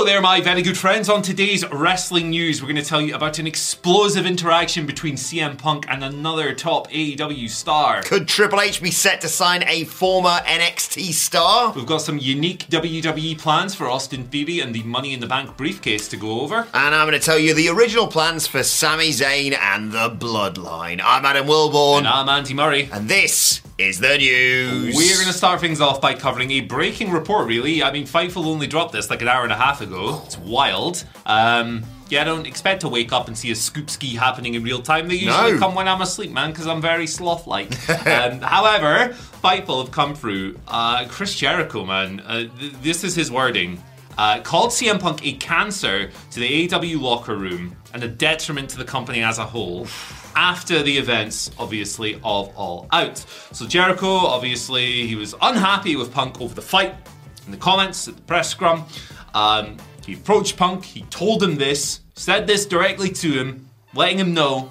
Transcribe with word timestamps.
Hello 0.00 0.10
there, 0.10 0.22
my 0.22 0.40
very 0.40 0.62
good 0.62 0.78
friends. 0.78 1.10
On 1.10 1.20
today's 1.20 1.62
wrestling 1.70 2.30
news, 2.30 2.62
we're 2.62 2.68
going 2.68 2.82
to 2.82 2.88
tell 2.88 3.02
you 3.02 3.14
about 3.14 3.38
an 3.38 3.46
explosive 3.46 4.24
interaction 4.24 4.86
between 4.86 5.16
CM 5.16 5.58
Punk 5.58 5.84
and 5.90 6.02
another 6.02 6.54
top 6.54 6.88
AEW 6.88 7.50
star. 7.50 8.00
Could 8.02 8.26
Triple 8.26 8.62
H 8.62 8.82
be 8.82 8.90
set 8.90 9.20
to 9.20 9.28
sign 9.28 9.62
a 9.64 9.84
former 9.84 10.38
NXT 10.46 11.12
star? 11.12 11.74
We've 11.74 11.84
got 11.84 12.00
some 12.00 12.16
unique 12.16 12.60
WWE 12.68 13.38
plans 13.38 13.74
for 13.74 13.90
Austin 13.90 14.24
Theory 14.24 14.60
and 14.60 14.74
the 14.74 14.82
Money 14.84 15.12
in 15.12 15.20
the 15.20 15.26
Bank 15.26 15.54
briefcase 15.58 16.08
to 16.08 16.16
go 16.16 16.40
over. 16.40 16.66
And 16.72 16.94
I'm 16.94 17.06
going 17.06 17.20
to 17.20 17.24
tell 17.24 17.38
you 17.38 17.52
the 17.52 17.68
original 17.68 18.06
plans 18.06 18.46
for 18.46 18.62
Sami 18.62 19.10
Zayn 19.10 19.52
and 19.52 19.92
the 19.92 20.08
Bloodline. 20.08 21.02
I'm 21.04 21.26
Adam 21.26 21.46
Wilborn. 21.46 21.98
And 21.98 22.08
I'm 22.08 22.30
Andy 22.30 22.54
Murray. 22.54 22.88
And 22.90 23.06
this 23.06 23.60
is 23.76 23.98
the 23.98 24.16
news. 24.16 24.94
We're 24.94 25.14
going 25.14 25.26
to 25.26 25.32
start 25.32 25.60
things 25.60 25.80
off 25.80 26.00
by 26.00 26.14
covering 26.14 26.50
a 26.52 26.60
breaking 26.60 27.10
report, 27.10 27.46
really. 27.46 27.82
I 27.82 27.90
mean, 27.90 28.06
Fightful 28.06 28.46
only 28.46 28.66
dropped 28.66 28.92
this 28.92 29.08
like 29.08 29.22
an 29.22 29.28
hour 29.28 29.42
and 29.42 29.52
a 29.52 29.56
half 29.56 29.80
ago. 29.80 29.89
It's 29.94 30.38
wild. 30.38 31.04
Um, 31.26 31.82
yeah, 32.08 32.22
I 32.22 32.24
don't 32.24 32.46
expect 32.46 32.80
to 32.82 32.88
wake 32.88 33.12
up 33.12 33.28
and 33.28 33.36
see 33.38 33.50
a 33.50 33.54
scoop 33.54 33.88
ski 33.90 34.14
happening 34.16 34.54
in 34.54 34.62
real 34.62 34.82
time. 34.82 35.08
They 35.08 35.14
usually 35.14 35.52
No. 35.52 35.58
come 35.58 35.74
when 35.74 35.86
I'm 35.88 36.00
asleep, 36.02 36.30
man, 36.32 36.50
because 36.50 36.66
I'm 36.66 36.80
very 36.80 37.06
sloth 37.06 37.46
like. 37.46 37.70
um, 38.06 38.40
however, 38.40 39.14
Fightful 39.42 39.84
have 39.84 39.92
come 39.92 40.14
through. 40.14 40.58
Uh, 40.66 41.06
Chris 41.08 41.34
Jericho, 41.36 41.84
man, 41.84 42.20
uh, 42.20 42.48
th- 42.58 42.72
this 42.82 43.04
is 43.04 43.14
his 43.14 43.30
wording. 43.30 43.82
Uh, 44.18 44.40
called 44.40 44.70
CM 44.70 44.98
Punk 45.00 45.24
a 45.24 45.32
cancer 45.34 46.10
to 46.32 46.40
the 46.40 46.68
AEW 46.68 47.00
locker 47.00 47.36
room 47.36 47.74
and 47.94 48.02
a 48.02 48.08
detriment 48.08 48.68
to 48.70 48.76
the 48.76 48.84
company 48.84 49.22
as 49.22 49.38
a 49.38 49.44
whole 49.44 49.86
after 50.36 50.82
the 50.82 50.98
events, 50.98 51.50
obviously, 51.58 52.14
of 52.24 52.52
All 52.56 52.86
Out. 52.92 53.18
So 53.52 53.66
Jericho, 53.66 54.08
obviously, 54.08 55.06
he 55.06 55.14
was 55.14 55.34
unhappy 55.40 55.96
with 55.96 56.12
Punk 56.12 56.40
over 56.40 56.54
the 56.54 56.60
fight 56.62 56.94
in 57.46 57.52
the 57.52 57.56
comments 57.56 58.08
at 58.08 58.16
the 58.16 58.22
press 58.22 58.50
scrum. 58.50 58.84
Um, 59.34 59.76
he 60.06 60.14
approached 60.14 60.56
Punk, 60.56 60.84
he 60.84 61.02
told 61.02 61.42
him 61.42 61.56
this, 61.56 62.00
said 62.14 62.46
this 62.46 62.66
directly 62.66 63.10
to 63.10 63.32
him, 63.32 63.68
letting 63.94 64.18
him 64.18 64.34
know. 64.34 64.70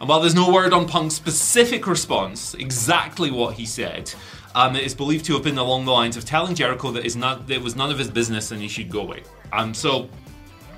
And 0.00 0.08
while 0.08 0.20
there's 0.20 0.34
no 0.34 0.50
word 0.52 0.72
on 0.72 0.88
Punk's 0.88 1.14
specific 1.14 1.86
response, 1.86 2.54
exactly 2.54 3.30
what 3.30 3.54
he 3.54 3.66
said, 3.66 4.12
um, 4.54 4.74
it 4.74 4.82
is 4.82 4.94
believed 4.94 5.24
to 5.26 5.34
have 5.34 5.42
been 5.42 5.58
along 5.58 5.84
the 5.84 5.92
lines 5.92 6.16
of 6.16 6.24
telling 6.24 6.54
Jericho 6.54 6.90
that 6.92 7.16
not 7.16 7.46
that 7.46 7.54
it 7.54 7.62
was 7.62 7.76
none 7.76 7.90
of 7.90 7.98
his 7.98 8.10
business 8.10 8.50
and 8.50 8.60
he 8.60 8.68
should 8.68 8.90
go 8.90 9.00
away. 9.02 9.22
Um, 9.52 9.74
so 9.74 10.08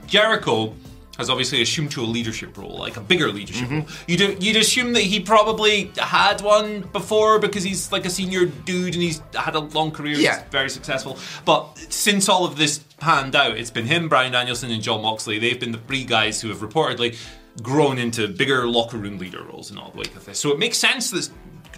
Jericho 0.06 0.74
has 1.18 1.28
obviously 1.28 1.60
assumed 1.60 1.90
to 1.90 2.02
a 2.02 2.06
leadership 2.06 2.56
role, 2.56 2.78
like 2.78 2.96
a 2.96 3.00
bigger 3.00 3.30
leadership 3.30 3.68
mm-hmm. 3.68 3.80
role. 3.80 3.88
You'd, 4.06 4.42
you'd 4.42 4.56
assume 4.56 4.94
that 4.94 5.02
he 5.02 5.20
probably 5.20 5.92
had 5.98 6.40
one 6.40 6.82
before 6.92 7.38
because 7.38 7.62
he's 7.62 7.92
like 7.92 8.06
a 8.06 8.10
senior 8.10 8.46
dude 8.46 8.94
and 8.94 9.02
he's 9.02 9.20
had 9.34 9.54
a 9.54 9.60
long 9.60 9.90
career, 9.90 10.16
Yeah. 10.16 10.40
he's 10.40 10.50
very 10.50 10.70
successful. 10.70 11.18
But 11.44 11.76
since 11.90 12.28
all 12.28 12.44
of 12.44 12.56
this 12.56 12.78
panned 12.98 13.36
out, 13.36 13.58
it's 13.58 13.70
been 13.70 13.86
him, 13.86 14.08
Bryan 14.08 14.32
Danielson, 14.32 14.70
and 14.70 14.82
Jon 14.82 15.02
Moxley. 15.02 15.38
They've 15.38 15.60
been 15.60 15.72
the 15.72 15.78
three 15.78 16.04
guys 16.04 16.40
who 16.40 16.48
have 16.48 16.58
reportedly 16.58 17.16
grown 17.62 17.98
into 17.98 18.28
bigger 18.28 18.66
locker 18.66 18.96
room 18.96 19.18
leader 19.18 19.42
roles 19.42 19.70
in 19.70 19.76
all 19.76 19.90
the 19.90 19.98
wake 19.98 20.16
of 20.16 20.24
this. 20.24 20.38
So 20.38 20.50
it 20.50 20.58
makes 20.58 20.78
sense 20.78 21.10
that 21.10 21.28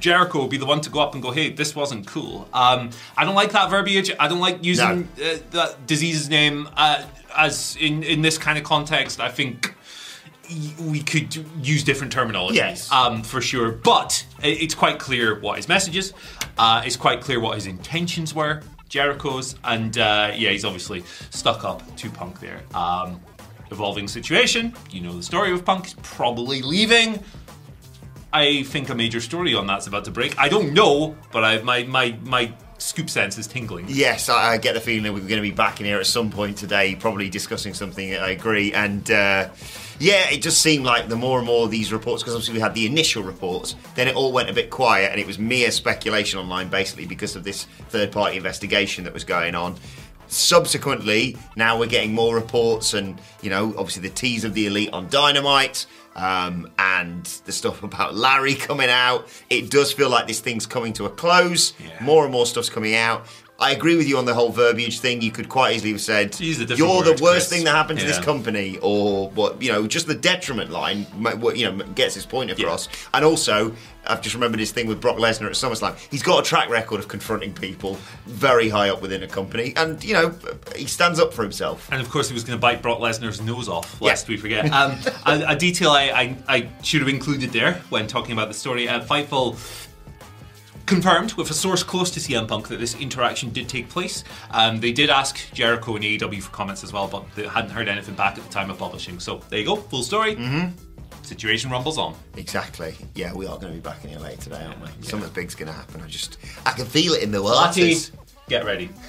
Jericho 0.04 0.38
will 0.38 0.48
be 0.48 0.59
the 0.59 0.66
one 0.66 0.82
to 0.82 0.91
go 0.91 1.00
up 1.00 1.15
and 1.15 1.22
go, 1.22 1.31
hey, 1.31 1.48
this 1.48 1.75
wasn't 1.75 2.06
cool. 2.06 2.47
Um, 2.53 2.91
I 3.16 3.25
don't 3.25 3.34
like 3.34 3.53
that 3.53 3.70
verbiage. 3.70 4.12
I 4.20 4.28
don't 4.28 4.38
like 4.38 4.62
using 4.62 5.09
uh, 5.16 5.38
that 5.53 5.87
disease's 5.87 6.28
name 6.28 6.69
uh, 6.76 7.06
as 7.34 7.75
in, 7.81 8.03
in 8.03 8.20
this 8.20 8.37
kind 8.37 8.59
of 8.59 8.64
context. 8.64 9.19
I 9.19 9.31
think 9.31 9.75
we 10.78 11.00
could 11.00 11.34
use 11.62 11.84
different 11.84 12.12
terminology 12.12 12.56
Yes. 12.56 12.93
um, 12.93 13.22
for 13.22 13.41
sure. 13.41 13.72
But 13.72 14.26
it's 14.43 14.75
quite 14.75 14.98
clear 14.98 15.41
what 15.41 15.56
his 15.56 15.69
message 15.69 15.97
is. 15.97 16.12
Uh, 16.59 16.82
it's 16.84 16.97
quite 16.97 17.22
clear 17.22 17.41
what 17.41 17.54
his 17.54 17.66
intentions 17.66 18.34
were, 18.34 18.60
Jericho's. 18.91 19.54
And 19.64 19.97
uh, 19.97 20.32
yeah, 20.37 20.50
he's 20.50 20.66
obviously 20.66 21.03
stuck 21.31 21.64
up 21.64 21.81
to 21.97 22.10
Punk 22.10 22.41
there. 22.41 22.60
Um, 22.75 23.22
evolving 23.70 24.06
situation. 24.06 24.75
You 24.91 25.00
know 25.00 25.16
the 25.16 25.22
story 25.22 25.50
of 25.50 25.64
Punk. 25.64 25.87
He's 25.87 25.94
probably 26.03 26.60
leaving. 26.60 27.25
I 28.34 28.65
think 28.65 28.89
a 28.89 28.97
major 28.97 29.21
story 29.21 29.55
on 29.55 29.69
that's 29.69 29.87
about 29.87 30.05
to 30.06 30.11
break. 30.11 30.37
I 30.39 30.49
don't 30.49 30.75
know, 30.75 31.17
but 31.31 31.45
I, 31.45 31.62
my 31.62 31.84
my 31.84 32.19
my 32.22 32.53
scoop 32.78 33.09
sense 33.09 33.39
is 33.39 33.47
tingling. 33.47 33.87
Yes, 33.89 34.28
I, 34.28 34.55
I 34.55 34.59
get 34.59 34.75
the 34.75 34.81
feeling 34.81 35.12
we're 35.12 35.21
going 35.21 35.37
to 35.37 35.41
be 35.41 35.53
back 35.53 35.78
in 35.78 35.87
here 35.87 36.00
at 36.00 36.06
some 36.06 36.31
point 36.31 36.59
today, 36.59 36.97
probably 36.97 37.31
discussing 37.31 37.75
something. 37.75 38.12
I 38.12 38.31
agree, 38.31 38.73
and 38.73 39.09
uh, 39.09 39.50
yeah, 40.00 40.28
it 40.31 40.43
just 40.43 40.61
seemed 40.61 40.84
like 40.84 41.09
the 41.09 41.15
more 41.15 41.39
and 41.39 41.47
more 41.47 41.65
of 41.65 41.71
these 41.71 41.93
reports, 41.93 42.25
because 42.25 42.34
obviously 42.34 42.55
we 42.55 42.61
had 42.61 42.75
the 42.75 42.87
initial 42.87 43.23
reports, 43.23 43.77
then 43.94 44.09
it 44.09 44.17
all 44.17 44.33
went 44.33 44.50
a 44.50 44.53
bit 44.53 44.69
quiet, 44.69 45.12
and 45.12 45.21
it 45.21 45.27
was 45.28 45.39
mere 45.39 45.71
speculation 45.71 46.41
online, 46.41 46.69
basically 46.69 47.06
because 47.06 47.37
of 47.37 47.44
this 47.44 47.65
third-party 47.91 48.37
investigation 48.37 49.05
that 49.05 49.15
was 49.15 49.23
going 49.23 49.55
on. 49.55 49.77
Subsequently, 50.34 51.37
now 51.55 51.78
we're 51.78 51.87
getting 51.87 52.12
more 52.12 52.34
reports, 52.34 52.93
and 52.93 53.21
you 53.41 53.50
know, 53.50 53.72
obviously 53.78 54.03
the 54.03 54.15
tease 54.15 54.45
of 54.45 54.53
the 54.55 54.67
elite 54.67 54.91
on 54.93 55.09
Dynamite. 55.09 55.87
Um, 56.17 56.71
and 56.78 57.25
the 57.45 57.50
stuff 57.50 57.83
about 57.83 58.15
Larry 58.15 58.55
coming 58.55 58.89
out, 58.89 59.27
it 59.50 59.69
does 59.69 59.93
feel 59.93 60.09
like 60.09 60.28
this 60.28 60.39
thing's 60.39 60.65
coming 60.65 60.93
to 60.93 61.06
a 61.06 61.11
close. 61.11 61.73
Yeah. 61.78 62.05
More 62.05 62.23
and 62.23 62.33
more 62.33 62.47
stuff's 62.47 62.69
coming 62.69 62.94
out. 62.94 63.27
I 63.56 63.70
agree 63.70 63.97
with 63.97 64.09
you 64.09 64.19
on 64.19 64.25
the 64.25 64.34
whole 64.34 64.50
verbiage 64.50 64.98
thing. 64.98 65.22
You 65.22 65.31
could 65.31 65.48
quite 65.48 65.76
easily 65.76 65.92
have 65.92 66.00
said, 66.00 66.38
"You're 66.41 66.56
word, 66.88 67.04
the 67.04 67.22
worst 67.22 67.22
Chris." 67.22 67.48
thing 67.48 67.65
that 67.65 67.70
happened 67.75 68.00
to 68.00 68.04
this 68.06 68.19
company," 68.19 68.78
or 68.82 69.31
what 69.31 69.62
you 69.62 69.70
know, 69.70 69.87
just 69.87 70.09
the 70.09 70.15
detriment 70.15 70.70
line. 70.70 71.04
what, 71.38 71.56
You 71.56 71.70
know, 71.70 71.84
gets 71.94 72.14
his 72.16 72.26
point 72.26 72.50
across. 72.50 72.88
And 73.14 73.25
also, 73.25 73.72
I've 74.09 74.20
just 74.20 74.34
remembered 74.34 74.59
his 74.59 74.72
thing 74.72 74.88
with 74.88 75.00
Brock 75.00 75.19
Lesnar 75.19 75.47
at 75.47 75.53
SummerSlam. 75.53 75.94
He's 76.10 76.22
got 76.22 76.41
a 76.41 76.43
track 76.48 76.69
record 76.69 76.98
of 76.98 77.06
confronting 77.06 77.53
people 77.54 77.97
very 78.26 78.69
high 78.69 78.88
up 78.91 79.00
within 79.00 79.22
a 79.22 79.28
company, 79.28 79.72
and 79.76 80.03
you 80.03 80.14
know, 80.14 80.34
he 80.75 80.87
stands 80.87 81.20
up 81.20 81.32
for 81.32 81.43
himself. 81.43 81.88
And 81.93 82.00
of 82.03 82.10
course, 82.10 82.26
he 82.28 82.34
was 82.34 82.43
going 82.43 82.59
to 82.59 82.60
bite 82.60 82.82
Brock 82.82 82.98
Lesnar's 82.98 83.41
nose 83.41 83.69
off, 83.69 84.00
lest 84.03 84.26
Yeah. 84.28 84.32
we 84.34 84.37
forget. 84.37 84.72
Um, 84.72 84.98
a, 85.26 85.44
a 85.53 85.56
detail 85.56 85.91
I, 85.93 86.10
I, 86.10 86.37
I 86.48 86.69
should 86.82 87.00
have 87.03 87.09
included 87.09 87.53
there 87.53 87.75
when 87.88 88.09
talking 88.09 88.32
about 88.32 88.48
the 88.48 88.54
story. 88.54 88.88
Uh, 88.88 89.00
Fightful 89.04 89.56
confirmed 90.87 91.34
with 91.34 91.50
a 91.50 91.55
source 91.55 91.83
close 91.83 92.11
to 92.12 92.21
CM 92.21 92.47
Punk 92.47 92.69
that 92.69 92.78
this 92.78 92.95
interaction 93.00 93.50
did 93.50 93.69
take 93.69 93.89
place. 93.89 94.25
Um, 94.50 94.81
they 94.81 94.93
did 94.93 95.11
ask 95.11 95.53
Jericho 95.53 95.97
and 95.97 96.05
AEW 96.05 96.43
for 96.43 96.50
comments 96.50 96.84
as 96.84 96.93
well, 96.93 97.09
but 97.09 97.25
they 97.34 97.47
hadn't 97.47 97.71
heard 97.71 97.89
anything 97.89 98.15
back 98.15 98.37
at 98.37 98.45
the 98.45 98.50
time 98.53 98.71
of 98.71 98.78
publishing. 98.78 99.19
So 99.21 99.41
there 99.49 99.61
you 99.61 99.67
go, 99.67 99.77
full 99.77 100.03
story. 100.03 100.37
Mm-hmm. 100.37 100.77
Situation 101.23 101.71
rumbles 101.71 101.97
on. 101.97 102.14
Exactly. 102.37 102.94
Yeah, 103.14 103.32
we 103.32 103.47
are 103.47 103.58
going 103.58 103.73
to 103.73 103.79
be 103.79 103.81
back 103.81 104.05
in 104.05 104.11
here 104.11 104.19
later 104.19 104.43
today, 104.43 104.62
aren't 104.62 104.81
we? 104.81 104.88
Yeah. 105.00 105.11
Something 105.11 105.31
big's 105.31 105.55
going 105.55 105.69
to 105.69 105.73
happen. 105.73 106.03
I 106.03 106.06
just, 106.06 106.37
I 106.67 106.73
can 106.73 106.85
feel 106.85 107.14
it 107.14 107.23
in 107.23 107.31
the 107.31 107.41
Lottie, 107.41 107.97
get 108.49 108.64
ready. 108.64 108.91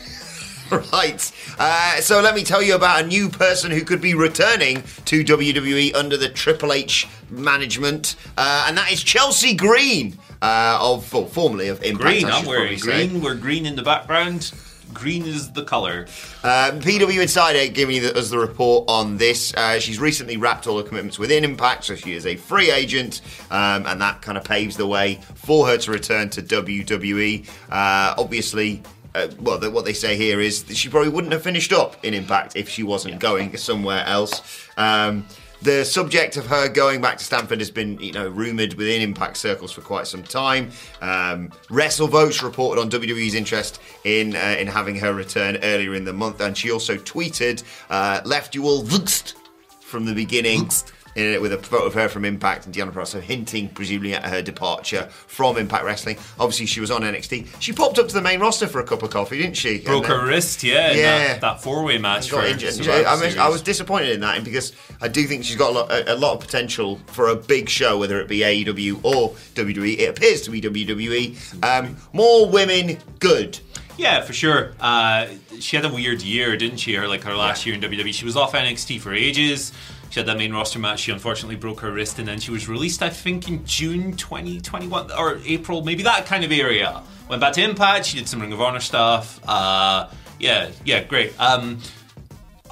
Right. 0.72 1.32
Uh, 1.60 2.02
so 2.02 2.22
let 2.22 2.34
me 2.34 2.44
tell 2.44 2.62
you 2.62 2.74
about 2.74 3.04
a 3.04 3.08
new 3.08 3.30
person 3.30 3.70
who 3.70 3.84
could 3.84 4.02
be 4.02 4.16
returning 4.16 4.82
to 5.06 5.24
WWE 5.24 5.94
under 5.94 6.18
the 6.18 6.28
Triple 6.28 6.74
H 6.74 7.08
management, 7.30 8.16
uh, 8.36 8.66
and 8.68 8.76
that 8.76 8.92
is 8.92 9.04
Chelsea 9.04 9.54
Green, 9.54 10.18
uh, 10.42 10.78
of 10.82 11.12
well, 11.14 11.26
formerly 11.26 11.68
of 11.68 11.84
Impact. 11.84 12.02
Green, 12.04 12.26
I'm 12.26 12.46
wearing 12.46 12.78
probably 12.78 12.78
say. 12.78 13.08
green. 13.08 13.22
We're 13.22 13.36
green 13.36 13.66
in 13.66 13.76
the 13.76 13.84
background. 13.84 14.52
Green 14.94 15.26
is 15.26 15.52
the 15.52 15.64
colour. 15.64 16.06
Um, 16.44 16.80
PW 16.80 17.22
Insider 17.22 17.72
giving 17.74 18.04
us 18.06 18.30
the 18.30 18.38
report 18.38 18.86
on 18.88 19.18
this. 19.18 19.54
Uh, 19.56 19.80
she's 19.80 20.00
recently 20.00 20.38
wrapped 20.38 20.68
all 20.68 20.78
her 20.78 20.84
commitments 20.84 21.18
within 21.18 21.44
Impact, 21.44 21.84
so 21.86 21.96
she 21.96 22.14
is 22.14 22.26
a 22.26 22.36
free 22.36 22.72
agent, 22.72 23.22
um, 23.52 23.86
and 23.88 24.00
that 24.02 24.22
kind 24.22 24.38
of 24.38 24.44
paves 24.44 24.78
the 24.78 24.88
way 24.88 25.20
for 25.34 25.68
her 25.68 25.78
to 25.78 25.92
return 25.92 26.30
to 26.32 26.42
WWE. 26.42 27.48
Uh, 27.70 28.16
obviously. 28.18 28.84
Uh, 29.14 29.30
well, 29.40 29.58
the, 29.58 29.72
what 29.72 29.86
they 29.86 29.94
say 29.94 30.18
here 30.18 30.42
is 30.42 30.66
that 30.66 30.76
she 30.76 30.90
probably 30.90 31.08
wouldn't 31.08 31.32
have 31.32 31.42
finished 31.42 31.72
up 31.72 31.96
in 32.04 32.14
Impact 32.14 32.58
if 32.58 32.68
she 32.68 32.84
wasn't 32.84 33.18
going 33.18 33.56
somewhere 33.56 34.04
else. 34.06 34.68
Um, 34.76 35.26
The 35.66 35.84
subject 35.84 36.38
of 36.38 36.46
her 36.46 36.70
going 36.70 37.02
back 37.02 37.18
to 37.18 37.24
Stamford 37.24 37.58
has 37.58 37.72
been, 37.72 37.98
you 38.00 38.12
know, 38.12 38.30
rumored 38.30 38.76
within 38.76 39.02
Impact 39.02 39.36
circles 39.36 39.72
for 39.72 39.82
quite 39.82 40.06
some 40.06 40.22
time. 40.22 40.70
Um, 41.02 41.50
WrestleVotes 41.70 42.44
reported 42.44 42.80
on 42.80 42.92
WWE's 42.92 43.34
interest 43.34 43.82
in 44.04 44.36
uh, 44.36 44.58
in 44.60 44.68
having 44.68 44.96
her 44.98 45.16
return 45.16 45.58
earlier 45.64 45.96
in 45.96 46.06
the 46.06 46.14
month, 46.14 46.40
and 46.40 46.56
she 46.56 46.70
also 46.70 46.98
tweeted, 46.98 47.64
uh, 47.90 48.22
"Left 48.26 48.54
you 48.54 48.66
all 48.66 48.84
vugst 48.84 49.34
from 49.82 50.06
the 50.06 50.14
beginning." 50.14 50.70
In 51.16 51.32
it 51.32 51.42
with 51.42 51.54
a 51.54 51.58
photo 51.58 51.86
of 51.86 51.94
her 51.94 52.10
from 52.10 52.26
Impact 52.26 52.66
and 52.66 52.76
Deonna 52.76 52.92
Purrazzo 52.92 53.22
hinting, 53.22 53.70
presumably, 53.70 54.14
at 54.14 54.26
her 54.26 54.42
departure 54.42 55.08
from 55.28 55.58
Impact 55.58 55.86
Wrestling. 55.86 56.18
Obviously, 56.38 56.66
she 56.66 56.82
was 56.82 56.92
on 56.92 57.04
NXT. 57.04 57.62
She 57.62 57.72
popped 57.72 57.98
up 57.98 58.10
to 58.10 58.14
the 58.14 58.22
main 58.22 58.42
roster 58.42 58.68
for 58.68 58.82
a 58.82 58.84
cup 58.84 59.02
of 59.02 59.12
coffee, 59.12 59.38
didn't 59.38 59.56
she? 59.56 59.80
Broke 59.80 60.08
her 60.08 60.26
wrist, 60.26 60.62
yeah. 60.62 60.92
Yeah. 60.92 61.28
That, 61.28 61.42
that 61.42 61.64
four 61.64 61.86
way 61.86 61.98
match. 61.98 62.30
got 62.30 62.44
for 62.44 62.48
injured. 62.48 62.86
I, 62.90 63.20
mean, 63.22 63.40
I 63.40 63.48
was 63.48 63.62
disappointed 63.62 64.10
in 64.10 64.20
that 64.20 64.44
because 64.44 64.74
I 65.02 65.08
do 65.08 65.26
think 65.26 65.46
she's 65.46 65.56
got 65.56 65.70
a 65.70 65.74
lot, 65.74 65.92
a, 65.92 66.14
a 66.14 66.18
lot 66.18 66.34
of 66.34 66.42
potential 66.42 67.00
for 67.08 67.30
a 67.30 67.36
big 67.36 67.70
show, 67.70 67.98
whether 67.98 68.20
it 68.20 68.28
be 68.28 68.40
AEW 68.40 69.00
or 69.06 69.30
WWE. 69.56 69.98
It 69.98 70.10
appears 70.10 70.42
to 70.42 70.52
be 70.52 70.60
WWE. 70.62 71.64
Um, 71.64 71.96
more 72.12 72.50
women, 72.50 72.98
good. 73.20 73.60
Yeah, 73.98 74.22
for 74.22 74.34
sure. 74.34 74.74
Uh, 74.80 75.28
she 75.60 75.78
had 75.78 75.86
a 75.86 75.94
weird 75.94 76.22
year, 76.22 76.58
didn't 76.58 76.78
she? 76.78 76.96
Her 76.96 77.08
like 77.08 77.24
her 77.24 77.36
last 77.36 77.66
year 77.66 77.76
in 77.76 77.82
WWE. 77.82 78.14
She 78.14 78.26
was 78.26 78.36
off 78.36 78.54
NXT 78.54 79.00
for 79.00 79.14
ages. 79.14 79.72
She 80.16 80.22
had 80.22 80.28
that 80.28 80.38
main 80.38 80.54
roster 80.54 80.80
match. 80.80 81.02
She 81.02 81.12
unfortunately 81.12 81.58
broke 81.58 81.82
her 81.82 81.92
wrist, 81.92 82.20
and 82.20 82.26
then 82.26 82.40
she 82.40 82.50
was 82.50 82.70
released, 82.70 83.04
I 83.04 83.10
think, 83.10 83.50
in 83.50 83.66
June 83.66 84.14
2021 84.16 85.12
or 85.12 85.42
April, 85.46 85.84
maybe 85.84 86.04
that 86.04 86.26
kind 86.26 86.46
of 86.46 86.54
area. 86.54 87.04
Went 87.28 87.42
back 87.42 87.52
to 87.56 87.62
Impact. 87.62 88.06
She 88.06 88.20
did 88.20 88.30
some 88.30 88.40
Ring 88.40 88.54
of 88.54 88.62
Honor 88.62 88.80
stuff. 88.80 89.42
Uh, 89.46 90.10
yeah, 90.40 90.72
yeah, 90.86 91.04
great. 91.04 91.38
Um, 91.38 91.80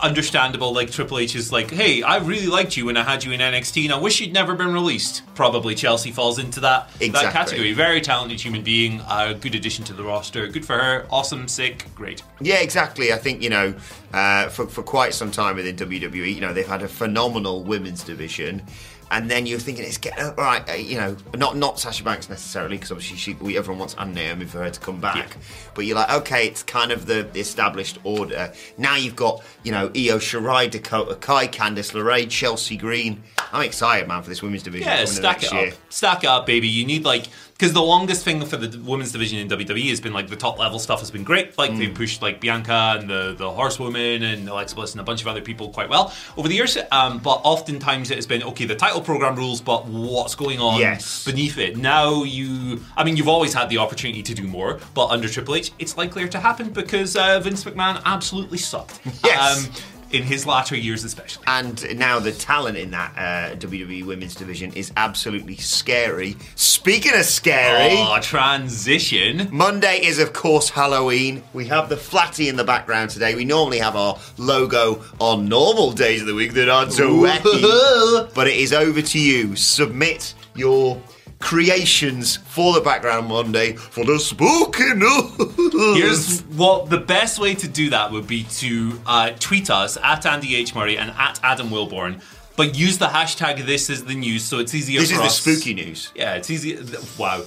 understandable. 0.02 0.74
Like 0.74 0.92
Triple 0.92 1.20
H 1.20 1.36
is 1.36 1.52
like, 1.52 1.72
hey, 1.72 2.02
I 2.04 2.18
really 2.18 2.48
liked 2.48 2.76
you 2.78 2.86
when 2.86 2.98
I 2.98 3.04
had 3.04 3.24
you 3.24 3.32
in 3.32 3.40
NXT, 3.40 3.86
and 3.86 3.94
I 3.94 3.98
wish 4.00 4.20
you'd 4.20 4.34
never 4.34 4.56
been 4.56 4.74
released. 4.74 5.22
Probably 5.36 5.76
Chelsea 5.76 6.12
falls 6.12 6.40
into 6.40 6.60
that 6.62 6.90
Exactly. 7.00 7.12
that 7.12 7.34
category. 7.34 7.74
Very 7.74 8.02
talented 8.02 8.40
human 8.40 8.64
being, 8.64 9.02
a 9.10 9.34
good 9.34 9.56
addition 9.56 9.84
to 9.86 9.94
the 9.94 10.04
roster. 10.04 10.48
Good 10.48 10.66
for 10.66 10.78
her. 10.78 11.06
Awesome, 11.10 11.48
sick, 11.48 11.86
great. 11.96 12.24
Yeah, 12.42 12.56
exactly. 12.60 13.14
I 13.14 13.18
think 13.18 13.42
you 13.42 13.50
know, 13.50 13.74
uh, 14.14 14.50
for 14.50 14.68
for 14.68 14.84
quite 14.84 15.14
some 15.14 15.32
time 15.32 15.56
within 15.56 15.76
WWE, 15.76 16.34
you 16.36 16.42
know, 16.42 16.54
they've 16.54 16.68
had 16.68 16.84
a 16.84 16.88
phenomenal 16.88 17.64
women's 17.64 18.04
division, 18.04 18.64
and 19.12 19.30
then 19.30 19.46
you're 19.46 19.60
thinking 19.60 19.84
it's 19.86 19.98
getting 19.98 20.24
all 20.24 20.34
right. 20.36 20.68
Uh, 20.70 20.74
you 20.74 20.98
know, 20.98 21.16
not 21.36 21.58
not 21.58 21.80
Sasha 21.80 22.04
Banks 22.04 22.30
necessarily, 22.30 22.78
because 22.78 22.92
obviously 22.92 23.18
she, 23.18 23.34
we, 23.36 23.58
everyone 23.58 23.80
wants 23.80 23.96
Anna 23.98 24.14
Naomi 24.14 24.46
for 24.46 24.60
her 24.60 24.70
to 24.70 24.80
come 24.80 25.00
back. 25.00 25.16
Yeah. 25.30 25.42
But 25.76 25.86
you're 25.86 25.96
like, 25.96 26.12
okay, 26.12 26.48
it's 26.48 26.64
kind 26.64 26.92
of 26.92 27.06
the, 27.06 27.28
the 27.32 27.40
established 27.40 28.00
order. 28.04 28.52
Now 28.78 28.96
you've 28.96 29.16
got 29.16 29.44
you 29.64 29.72
know 29.72 29.86
Io 29.88 30.18
Shirai, 30.20 30.70
Dakota 30.70 31.16
Kai, 31.16 31.48
Candice 31.48 31.94
LeRae, 31.94 32.30
Chelsea 32.30 32.78
Green. 32.78 33.24
I'm 33.52 33.62
excited, 33.64 34.08
man, 34.08 34.24
for 34.24 34.30
this 34.30 34.42
women's 34.42 34.64
division 34.64 34.88
Yeah, 34.88 35.04
coming 35.06 35.10
in 35.10 35.16
the 35.16 35.22
stack 35.22 35.44
it 35.44 35.54
year. 35.54 35.68
up. 35.70 35.74
Stack 35.90 36.24
it 36.24 36.28
up, 36.30 36.46
baby. 36.48 36.68
You 36.68 36.86
need 36.86 37.04
like 37.06 37.28
because 37.54 37.72
the 37.74 37.82
longest 37.82 38.24
thing 38.26 38.44
for 38.46 38.58
the 38.58 38.78
women's 38.80 39.12
division 39.12 39.40
in 39.40 39.48
WWE 39.48 39.90
has 39.90 40.02
been 40.02 40.12
like 40.14 40.28
the 40.28 40.36
top 40.36 40.60
level 40.60 40.80
stuff 40.80 41.00
has 41.00 41.12
been 41.12 41.24
great. 41.24 41.58
Like 41.58 41.72
Mm. 41.72 41.78
they 41.78 41.88
pushed 41.88 42.22
like 42.22 42.40
Bianca 42.42 42.98
and 43.00 43.10
the 43.10 43.36
the 43.38 43.50
Horsewoman 43.50 44.24
and 44.24 44.48
Alexa 44.50 44.76
Bliss 44.76 44.92
and 44.92 45.02
a 45.02 45.04
bunch 45.04 45.22
of 45.22 45.28
other 45.28 45.42
people 45.42 45.70
quite 45.70 45.88
well 45.90 46.14
over 46.38 46.48
the 46.48 46.56
years. 46.56 46.78
Um, 46.92 47.20
but 47.20 47.40
oftentimes 47.44 48.12
it 48.12 48.16
has 48.16 48.26
been 48.28 48.44
okay. 48.44 48.66
The 48.66 48.76
title 48.76 49.02
program 49.02 49.36
rules, 49.36 49.62
but 49.62 49.86
what's 49.88 50.36
going 50.36 50.60
on 50.60 50.80
Yes. 50.80 51.24
beneath 51.26 51.58
it? 51.58 51.78
Now 51.78 52.24
you, 52.24 52.82
I 52.98 53.04
mean, 53.04 53.16
you've 53.18 53.28
always 53.30 53.54
had 53.54 53.70
the 53.70 53.78
opportunity 53.78 54.24
to 54.24 54.34
do 54.34 54.44
more, 54.48 54.80
but 54.94 55.08
under 55.08 55.30
Triple 55.30 55.56
H, 55.56 55.72
it's 55.80 55.96
likelier 55.98 56.28
to 56.28 56.40
happen 56.40 56.70
because 56.70 57.16
uh, 57.16 57.40
Vince 57.40 57.64
McMahon 57.64 58.02
absolutely 58.06 58.58
sucked. 58.58 59.00
Yes. 59.24 59.66
Um, 59.66 59.72
in 60.14 60.24
his 60.24 60.46
latter 60.46 60.76
years, 60.78 61.04
especially. 61.04 61.44
And 61.48 61.98
now 61.98 62.20
the 62.20 62.32
talent 62.32 62.78
in 62.78 62.92
that 62.92 63.14
uh, 63.18 63.56
WWE 63.58 64.06
women's 64.06 64.36
division 64.36 64.72
is 64.74 64.92
absolutely 64.96 65.58
scary. 65.58 66.38
Speaking 66.56 67.14
of 67.16 67.26
scary, 67.26 67.96
Oh, 67.98 68.20
transition. 68.22 69.50
Monday 69.52 70.00
is 70.06 70.20
of 70.20 70.32
course 70.34 70.70
Halloween. 70.70 71.44
We 71.54 71.66
have 71.68 71.90
the 71.90 71.98
flatty 71.98 72.48
in 72.48 72.56
the 72.56 72.64
background 72.64 73.10
today. 73.10 73.36
We 73.36 73.44
normally 73.46 73.80
have 73.80 73.96
our 73.96 74.18
logo 74.38 75.04
on 75.20 75.50
normal 75.50 75.92
days 75.92 76.22
of 76.22 76.28
the 76.28 76.36
week 76.36 76.54
that 76.54 76.70
aren't 76.70 76.94
so 76.94 77.10
wacky. 77.10 78.30
But 78.34 78.48
it 78.48 78.56
is 78.56 78.72
over 78.74 79.02
to 79.02 79.20
you. 79.20 79.56
Submit 79.56 80.34
your 80.56 81.02
creations 81.44 82.38
for 82.38 82.74
the 82.74 82.82
background 82.82 83.28
Monday 83.28 83.74
for 83.74 84.06
the 84.06 84.18
spooky 84.18 84.94
news. 84.94 85.98
Here's 85.98 86.42
what 86.56 86.90
the 86.90 86.98
best 86.98 87.38
way 87.38 87.54
to 87.56 87.68
do 87.68 87.90
that 87.90 88.12
would 88.12 88.28
be 88.28 88.44
to 88.44 89.00
uh, 89.06 89.32
tweet 89.40 89.70
us 89.70 89.98
at 90.02 90.26
Andy 90.26 90.56
H 90.56 90.74
Murray 90.74 90.98
and 90.98 91.12
at 91.12 91.40
Adam 91.44 91.70
Wilborn, 91.70 92.22
but 92.56 92.76
use 92.76 92.98
the 92.98 93.08
hashtag 93.08 93.66
This 93.66 93.90
Is 93.90 94.06
the 94.06 94.16
News 94.16 94.44
so 94.44 94.60
it's 94.60 94.74
easier. 94.74 95.02
this 95.02 95.12
for 95.12 95.18
is 95.18 95.22
the 95.22 95.30
spooky 95.56 95.74
news. 95.74 96.12
Yeah, 96.16 96.36
it's 96.36 96.50
easy. 96.50 96.80
Wow. 97.18 97.44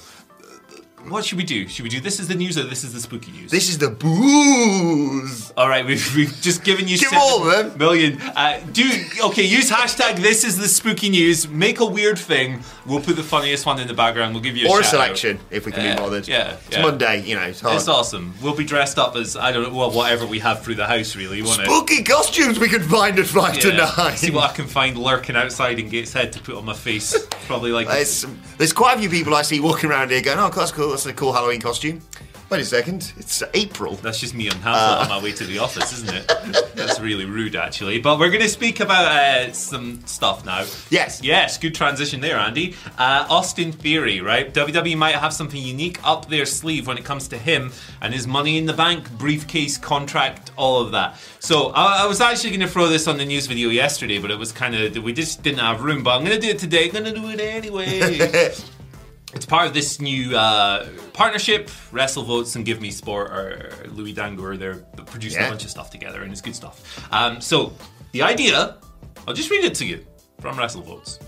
What 1.08 1.24
should 1.24 1.38
we 1.38 1.44
do? 1.44 1.68
Should 1.68 1.84
we 1.84 1.88
do 1.88 2.00
This 2.00 2.18
Is 2.18 2.26
the 2.26 2.34
News 2.34 2.58
or 2.58 2.64
This 2.64 2.82
Is 2.82 2.92
the 2.92 3.00
Spooky 3.00 3.30
News? 3.30 3.50
This 3.50 3.68
is 3.68 3.78
the 3.78 3.90
booze. 3.90 5.52
All 5.56 5.68
right, 5.68 5.84
we've, 5.86 6.16
we've 6.16 6.32
just 6.40 6.64
given 6.64 6.88
you 6.88 6.98
Give 6.98 7.08
seven 7.10 7.18
all 7.22 7.44
them. 7.44 7.78
million. 7.78 8.20
Uh, 8.20 8.60
do 8.72 8.84
okay. 9.26 9.42
Use 9.44 9.70
hashtag 9.70 10.16
This 10.16 10.42
Is 10.44 10.56
the 10.58 10.66
Spooky 10.68 11.08
News. 11.10 11.48
Make 11.48 11.78
a 11.80 11.86
weird 11.86 12.18
thing. 12.18 12.60
We'll 12.86 13.00
put 13.00 13.16
the 13.16 13.22
funniest 13.22 13.66
one 13.66 13.78
in 13.80 13.86
the 13.86 13.94
background. 13.94 14.34
We'll 14.34 14.42
give 14.42 14.56
you 14.56 14.66
a 14.66 14.70
Or 14.70 14.78
a 14.78 14.82
out. 14.82 14.86
selection, 14.86 15.38
if 15.50 15.64
we 15.66 15.72
can 15.72 15.84
Yeah, 15.84 15.94
be 15.94 16.00
bothered. 16.00 16.28
yeah, 16.28 16.56
It's 16.66 16.76
yeah. 16.76 16.82
Monday, 16.82 17.22
you 17.24 17.34
know, 17.36 17.42
it's 17.42 17.60
hard. 17.60 17.76
It's 17.76 17.88
awesome. 17.88 18.34
We'll 18.42 18.56
be 18.56 18.64
dressed 18.64 18.98
up 18.98 19.14
as 19.16 19.36
I 19.36 19.52
don't 19.52 19.72
know, 19.72 19.78
well, 19.78 19.90
whatever 19.90 20.26
we 20.26 20.38
have 20.40 20.62
through 20.62 20.74
the 20.76 20.86
house. 20.86 21.14
Really, 21.14 21.40
won't 21.42 21.60
it? 21.60 21.66
Spooky 21.66 22.02
costumes 22.02 22.58
we 22.58 22.68
can 22.68 22.82
find 22.82 23.18
at 23.18 23.26
five 23.26 23.58
to 23.60 23.68
Yeah. 23.72 23.90
nine. 23.96 24.16
See 24.16 24.30
what 24.30 24.50
I 24.50 24.54
can 24.54 24.66
find 24.66 24.96
lurking 24.98 25.36
outside 25.36 25.78
in 25.78 25.88
Gateshead 25.88 26.32
to 26.32 26.40
put 26.40 26.56
on 26.56 26.64
my 26.64 26.74
face. 26.74 27.16
Probably 27.46 27.70
like 27.70 27.86
There's, 27.86 28.26
there's 28.58 28.72
quite 28.72 28.96
a 28.96 29.00
few 29.00 29.08
people 29.10 29.34
I 29.34 29.42
see 29.42 29.60
walking 29.60 29.90
around 29.90 30.10
here 30.10 30.20
going, 30.20 30.38
oh, 30.38 30.50
that's 30.50 30.72
cool, 30.72 30.95
that's 30.96 31.04
a 31.04 31.12
cool 31.12 31.34
Halloween 31.34 31.60
costume. 31.60 32.00
Wait 32.48 32.60
a 32.60 32.64
second, 32.64 33.12
it's 33.18 33.42
April. 33.52 33.96
that's 33.96 34.18
just 34.18 34.34
me 34.34 34.48
on 34.48 34.56
Hamlet 34.58 35.02
on 35.02 35.08
my 35.10 35.22
way 35.22 35.30
to 35.32 35.44
the 35.44 35.58
office, 35.58 35.92
isn't 35.92 36.14
it? 36.14 36.26
That's 36.76 37.00
really 37.00 37.24
rude, 37.24 37.56
actually. 37.56 37.98
But 37.98 38.20
we're 38.20 38.28
going 38.28 38.42
to 38.42 38.48
speak 38.48 38.78
about 38.78 39.06
uh, 39.06 39.52
some 39.52 40.06
stuff 40.06 40.44
now. 40.44 40.64
Yes. 40.88 41.20
Yes, 41.22 41.58
good 41.58 41.74
transition 41.74 42.20
there, 42.20 42.36
Andy. 42.36 42.76
Uh, 42.96 43.26
Austin 43.28 43.72
Theory, 43.72 44.20
right? 44.20 44.54
WWE 44.54 44.96
might 44.96 45.16
have 45.16 45.32
something 45.32 45.60
unique 45.60 45.98
up 46.04 46.28
their 46.28 46.46
sleeve 46.46 46.86
when 46.86 46.98
it 46.98 47.04
comes 47.04 47.26
to 47.28 47.38
him 47.38 47.72
and 48.00 48.14
his 48.14 48.28
money 48.28 48.58
in 48.58 48.66
the 48.66 48.74
bank, 48.74 49.10
briefcase, 49.18 49.76
contract, 49.76 50.52
all 50.56 50.80
of 50.80 50.92
that. 50.92 51.18
So 51.40 51.70
I, 51.70 52.04
I 52.04 52.06
was 52.06 52.20
actually 52.20 52.50
going 52.50 52.60
to 52.60 52.68
throw 52.68 52.86
this 52.86 53.08
on 53.08 53.16
the 53.16 53.24
news 53.24 53.46
video 53.48 53.70
yesterday, 53.70 54.18
but 54.18 54.30
it 54.30 54.38
was 54.38 54.52
kind 54.52 54.76
of, 54.76 55.02
we 55.02 55.12
just 55.12 55.42
didn't 55.42 55.60
have 55.60 55.82
room. 55.82 56.04
But 56.04 56.16
I'm 56.16 56.24
going 56.24 56.40
to 56.40 56.46
do 56.46 56.50
it 56.50 56.60
today. 56.60 56.84
I'm 56.84 56.92
going 56.92 57.04
to 57.06 57.12
do 57.12 57.28
it 57.30 57.40
anyway. 57.40 58.52
It's 59.36 59.44
part 59.44 59.66
of 59.66 59.74
this 59.74 60.00
new 60.00 60.34
uh, 60.34 60.88
partnership. 61.12 61.70
Wrestle 61.92 62.22
Votes 62.22 62.56
and 62.56 62.64
Give 62.64 62.80
Me 62.80 62.90
Sport 62.90 63.30
or 63.30 63.70
Louis 63.90 64.14
Dangoor. 64.14 64.56
They're 64.56 64.76
producing 65.04 65.40
Yeah. 65.42 65.48
a 65.48 65.50
bunch 65.50 65.62
of 65.64 65.70
stuff 65.70 65.90
together, 65.90 66.22
and 66.22 66.32
it's 66.32 66.40
good 66.40 66.56
stuff. 66.56 67.06
Um, 67.12 67.42
so 67.42 67.74
the 68.12 68.22
idea, 68.22 68.78
I'll 69.28 69.34
just 69.34 69.50
read 69.50 69.62
it 69.64 69.74
to 69.74 69.84
you 69.84 70.04
from 70.40 70.56
Wrestle 70.58 70.80
Votes. 70.82 71.18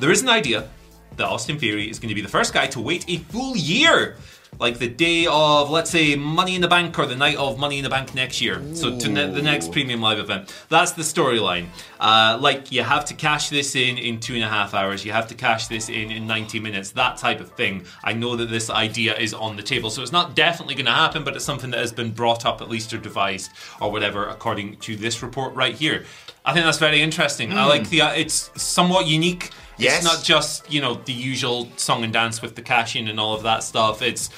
There 0.00 0.10
is 0.10 0.22
an 0.22 0.30
idea 0.30 0.68
that 1.16 1.26
Austin 1.26 1.58
Theory 1.58 1.90
is 1.90 1.98
going 1.98 2.08
to 2.08 2.14
be 2.14 2.22
the 2.22 2.28
first 2.28 2.54
guy 2.54 2.66
to 2.68 2.80
wait 2.80 3.04
a 3.08 3.18
full 3.18 3.54
year, 3.54 4.16
like 4.58 4.78
the 4.78 4.88
day 4.88 5.26
of, 5.26 5.68
let's 5.70 5.90
say, 5.90 6.16
Money 6.16 6.54
in 6.54 6.62
the 6.62 6.68
Bank 6.68 6.98
or 6.98 7.04
the 7.04 7.16
night 7.16 7.36
of 7.36 7.58
Money 7.58 7.76
in 7.78 7.84
the 7.84 7.90
Bank 7.90 8.14
next 8.14 8.40
year. 8.40 8.62
So 8.74 8.98
to 8.98 9.08
ne- 9.10 9.30
the 9.30 9.42
next 9.42 9.72
premium 9.72 10.00
live 10.00 10.18
event. 10.18 10.54
That's 10.70 10.92
the 10.92 11.02
storyline. 11.02 11.66
Uh, 11.98 12.38
like 12.40 12.70
you 12.72 12.82
have 12.82 13.04
to 13.06 13.14
cash 13.14 13.48
this 13.48 13.74
in 13.74 13.98
in 13.98 14.20
two 14.20 14.34
and 14.34 14.44
a 14.44 14.48
half 14.48 14.74
hours. 14.74 15.04
You 15.04 15.12
have 15.12 15.28
to 15.28 15.34
cash 15.34 15.66
this 15.68 15.88
in 15.88 16.10
in 16.10 16.26
90 16.26 16.60
minutes. 16.60 16.90
That 16.92 17.16
type 17.16 17.40
of 17.40 17.50
thing. 17.52 17.84
I 18.04 18.12
know 18.12 18.36
that 18.36 18.50
this 18.50 18.70
idea 18.70 19.16
is 19.16 19.34
on 19.34 19.56
the 19.56 19.62
table, 19.62 19.90
so 19.90 20.02
it's 20.02 20.12
not 20.12 20.34
definitely 20.34 20.74
going 20.74 20.86
to 20.86 20.92
happen, 20.92 21.24
but 21.24 21.36
it's 21.36 21.44
something 21.44 21.70
that 21.70 21.80
has 21.80 21.92
been 21.92 22.10
brought 22.10 22.44
up 22.44 22.60
at 22.60 22.68
least 22.68 22.92
or 22.92 22.98
devised 22.98 23.50
or 23.80 23.90
whatever, 23.90 24.26
according 24.28 24.76
to 24.78 24.96
this 24.96 25.22
report 25.22 25.54
right 25.54 25.74
here. 25.74 26.04
I 26.44 26.52
think 26.52 26.64
that's 26.64 26.78
very 26.78 27.02
interesting. 27.02 27.52
I 27.52 27.64
like 27.66 27.88
the. 27.88 28.02
Uh, 28.02 28.12
it's 28.12 28.50
somewhat 28.60 29.06
unique. 29.06 29.50
Yes. 29.78 29.96
It's 29.96 30.04
not 30.04 30.24
just, 30.24 30.72
you 30.72 30.80
know, 30.80 30.94
the 30.94 31.12
usual 31.12 31.68
song 31.76 32.02
and 32.02 32.12
dance 32.12 32.40
with 32.40 32.54
the 32.54 32.62
cash 32.62 32.96
in 32.96 33.08
and 33.08 33.20
all 33.20 33.34
of 33.34 33.42
that 33.42 33.62
stuff. 33.62 34.00
It's 34.00 34.30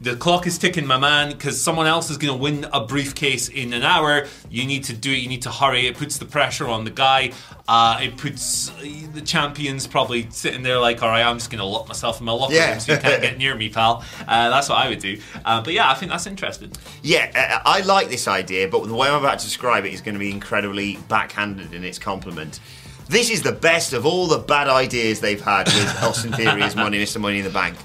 the 0.00 0.14
clock 0.14 0.46
is 0.46 0.58
ticking, 0.58 0.86
my 0.86 0.96
man, 0.96 1.30
because 1.32 1.60
someone 1.60 1.86
else 1.88 2.08
is 2.08 2.18
going 2.18 2.32
to 2.32 2.38
win 2.40 2.66
a 2.72 2.84
briefcase 2.86 3.48
in 3.48 3.72
an 3.72 3.82
hour. 3.82 4.26
You 4.48 4.64
need 4.64 4.84
to 4.84 4.92
do 4.92 5.10
it. 5.10 5.16
You 5.16 5.28
need 5.28 5.42
to 5.42 5.50
hurry. 5.50 5.88
It 5.88 5.96
puts 5.96 6.18
the 6.18 6.24
pressure 6.24 6.68
on 6.68 6.84
the 6.84 6.90
guy. 6.92 7.32
Uh, 7.66 7.98
it 8.00 8.16
puts 8.16 8.70
uh, 8.70 8.74
the 9.12 9.20
champions 9.20 9.88
probably 9.88 10.30
sitting 10.30 10.62
there 10.62 10.78
like, 10.78 11.02
all 11.02 11.08
right, 11.08 11.24
I'm 11.24 11.36
just 11.38 11.50
going 11.50 11.58
to 11.58 11.64
lock 11.64 11.88
myself 11.88 12.20
in 12.20 12.26
my 12.26 12.32
locker 12.32 12.54
Yeah. 12.54 12.70
room 12.70 12.80
so 12.80 12.92
you 12.92 12.98
can't 13.00 13.20
get 13.22 13.38
near 13.38 13.56
me, 13.56 13.68
pal. 13.70 14.04
Uh, 14.26 14.50
that's 14.50 14.68
what 14.68 14.78
I 14.78 14.88
would 14.88 15.00
do. 15.00 15.20
Uh, 15.44 15.62
but 15.62 15.72
yeah, 15.74 15.90
I 15.90 15.94
think 15.94 16.12
that's 16.12 16.28
interesting. 16.28 16.70
Yeah, 17.02 17.32
uh, 17.64 17.68
I 17.68 17.80
like 17.80 18.08
this 18.08 18.28
idea, 18.28 18.68
but 18.68 18.86
the 18.86 18.94
way 18.94 19.08
I'm 19.08 19.16
about 19.20 19.40
to 19.40 19.44
describe 19.44 19.84
it 19.84 19.92
is 19.92 20.00
going 20.00 20.14
to 20.14 20.20
be 20.20 20.30
incredibly 20.30 20.96
backhanded 21.08 21.74
in 21.74 21.82
its 21.82 21.98
compliment. 21.98 22.60
This 23.08 23.30
is 23.30 23.42
the 23.42 23.52
best 23.52 23.92
of 23.94 24.06
all 24.06 24.28
the 24.28 24.38
bad 24.38 24.68
ideas 24.68 25.20
they've 25.20 25.40
had 25.40 25.66
with 25.66 26.02
Austin 26.04 26.32
Theory 26.32 26.62
as 26.62 26.76
Money, 26.76 27.02
Mr. 27.02 27.20
Money 27.20 27.38
in 27.38 27.44
the 27.44 27.50
Bank. 27.50 27.76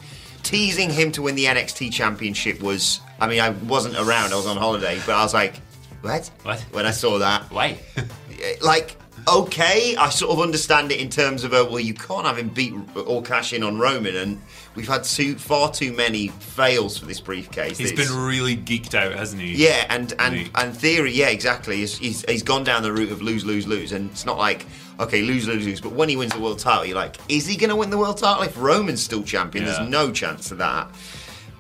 Teasing 0.43 0.89
him 0.89 1.12
to 1.13 1.21
win 1.21 1.35
the 1.35 1.45
NXT 1.45 1.91
Championship 1.91 2.62
was, 2.62 3.01
I 3.19 3.27
mean, 3.27 3.39
I 3.39 3.50
wasn't 3.50 3.95
around, 3.95 4.33
I 4.33 4.35
was 4.35 4.45
on 4.45 4.57
holiday, 4.57 5.00
but 5.05 5.15
I 5.15 5.23
was 5.23 5.33
like, 5.33 5.55
what? 6.01 6.29
What? 6.43 6.59
When 6.71 6.85
I 6.85 6.91
saw 6.91 7.17
that. 7.19 7.43
Why? 7.51 7.79
Eh, 8.41 8.55
like 8.62 8.97
okay. 9.27 9.95
I 9.95 10.09
sort 10.09 10.31
of 10.31 10.39
understand 10.41 10.91
it 10.91 11.00
in 11.00 11.09
terms 11.09 11.43
of 11.43 11.53
a 11.53 11.63
well, 11.63 11.79
you 11.79 11.93
can't 11.93 12.25
have 12.25 12.38
him 12.38 12.50
beat 12.50 12.73
or 12.95 13.21
cash 13.21 13.53
in 13.53 13.63
on 13.63 13.77
Roman, 13.77 14.15
and 14.15 14.41
we've 14.75 14.87
had 14.87 15.03
too 15.03 15.35
far 15.35 15.71
too 15.71 15.93
many 15.93 16.27
fails 16.29 16.97
for 16.97 17.05
this 17.05 17.19
briefcase. 17.19 17.77
He's 17.77 17.91
It's- 17.91 18.07
been 18.09 18.17
really 18.17 18.55
geeked 18.57 18.93
out, 18.93 19.13
hasn't 19.13 19.41
he? 19.41 19.53
yeah, 19.55 19.85
and 19.89 20.13
and 20.19 20.33
Really? 20.33 20.51
and 20.55 20.75
theory, 20.75 21.11
yeah, 21.13 21.27
exactly. 21.27 21.77
He's, 21.77 21.97
he's 21.97 22.25
he's 22.27 22.43
gone 22.43 22.63
down 22.63 22.83
the 22.83 22.91
route 22.93 23.11
of 23.11 23.21
lose, 23.21 23.45
lose, 23.45 23.67
lose, 23.67 23.91
and 23.91 24.09
it's 24.11 24.25
not 24.25 24.37
like 24.37 24.65
okay, 24.99 25.23
lose, 25.23 25.47
lose, 25.47 25.65
lose. 25.65 25.81
But 25.81 25.93
when 25.93 26.07
he 26.07 26.15
wins 26.15 26.33
the 26.33 26.39
world 26.39 26.59
title, 26.59 26.85
you're 26.85 26.95
like, 26.95 27.17
is 27.27 27.47
he 27.47 27.57
going 27.57 27.71
to 27.71 27.75
win 27.75 27.89
the 27.89 27.97
world 27.97 28.17
title 28.19 28.43
if 28.43 28.55
Roman's 28.55 29.01
still 29.01 29.23
champion? 29.23 29.65
Yeah. 29.65 29.73
There's 29.73 29.89
no 29.89 30.11
chance 30.11 30.51
of 30.51 30.59
that. 30.59 30.87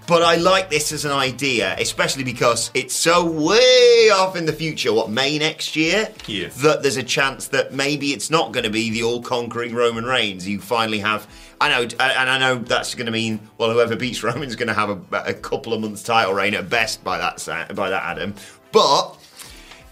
But 0.05 0.21
I 0.21 0.35
like 0.35 0.69
this 0.69 0.91
as 0.91 1.05
an 1.05 1.11
idea, 1.11 1.75
especially 1.79 2.23
because 2.23 2.71
it's 2.73 2.93
so 2.95 3.25
way 3.25 4.09
off 4.13 4.35
in 4.35 4.45
the 4.45 4.53
future. 4.53 4.91
What 4.93 5.09
May 5.09 5.37
next 5.37 5.75
year? 5.75 6.09
Yes. 6.27 6.61
That 6.61 6.81
there's 6.81 6.97
a 6.97 7.03
chance 7.03 7.47
that 7.49 7.73
maybe 7.73 8.11
it's 8.11 8.29
not 8.29 8.51
going 8.51 8.65
to 8.65 8.69
be 8.69 8.89
the 8.89 9.03
all-conquering 9.03 9.73
Roman 9.73 10.03
Reigns. 10.03 10.47
You 10.47 10.59
finally 10.59 10.99
have. 10.99 11.27
I 11.61 11.69
know, 11.69 11.81
and 11.83 12.29
I 12.29 12.37
know 12.37 12.55
that's 12.55 12.95
going 12.95 13.05
to 13.05 13.11
mean 13.11 13.39
well, 13.57 13.71
whoever 13.71 13.95
beats 13.95 14.23
Roman's 14.23 14.55
going 14.55 14.67
to 14.67 14.73
have 14.73 14.89
a, 14.89 15.23
a 15.25 15.33
couple 15.33 15.73
of 15.73 15.79
months 15.79 16.03
title 16.03 16.33
reign 16.33 16.53
at 16.53 16.69
best 16.69 17.03
by 17.03 17.17
that 17.17 17.73
by 17.73 17.89
that 17.89 18.03
Adam. 18.03 18.35
But 18.73 19.17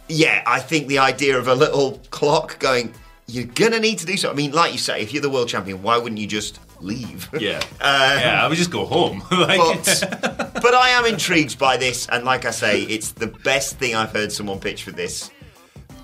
yeah, 0.09 0.43
I 0.45 0.59
think 0.59 0.87
the 0.87 0.99
idea 0.99 1.37
of 1.37 1.47
a 1.47 1.55
little 1.55 2.01
clock 2.09 2.59
going, 2.59 2.93
you're 3.27 3.45
gonna 3.45 3.79
need 3.79 3.99
to 3.99 4.05
do 4.05 4.17
something. 4.17 4.37
I 4.37 4.47
mean, 4.47 4.51
like 4.51 4.73
you 4.73 4.79
say, 4.79 5.01
if 5.01 5.13
you're 5.13 5.21
the 5.21 5.29
world 5.29 5.47
champion, 5.47 5.81
why 5.81 5.97
wouldn't 5.97 6.19
you 6.19 6.27
just 6.27 6.59
leave? 6.83 7.29
Yeah. 7.33 7.61
Uh, 7.79 8.19
yeah, 8.21 8.43
I 8.43 8.47
would 8.47 8.57
just 8.57 8.71
go 8.71 8.85
home. 8.85 9.23
like, 9.31 9.57
but 9.57 10.51
but 10.61 10.73
I 10.73 10.89
am 10.89 11.05
intrigued 11.05 11.57
by 11.57 11.77
this, 11.77 12.07
and 12.09 12.25
like 12.25 12.45
I 12.45 12.51
say, 12.51 12.81
it's 12.83 13.11
the 13.11 13.27
best 13.27 13.77
thing 13.77 13.95
I've 13.95 14.11
heard 14.11 14.31
someone 14.31 14.59
pitch 14.59 14.83
for 14.83 14.91
this, 14.91 15.31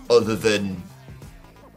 other 0.10 0.36
than 0.36 0.82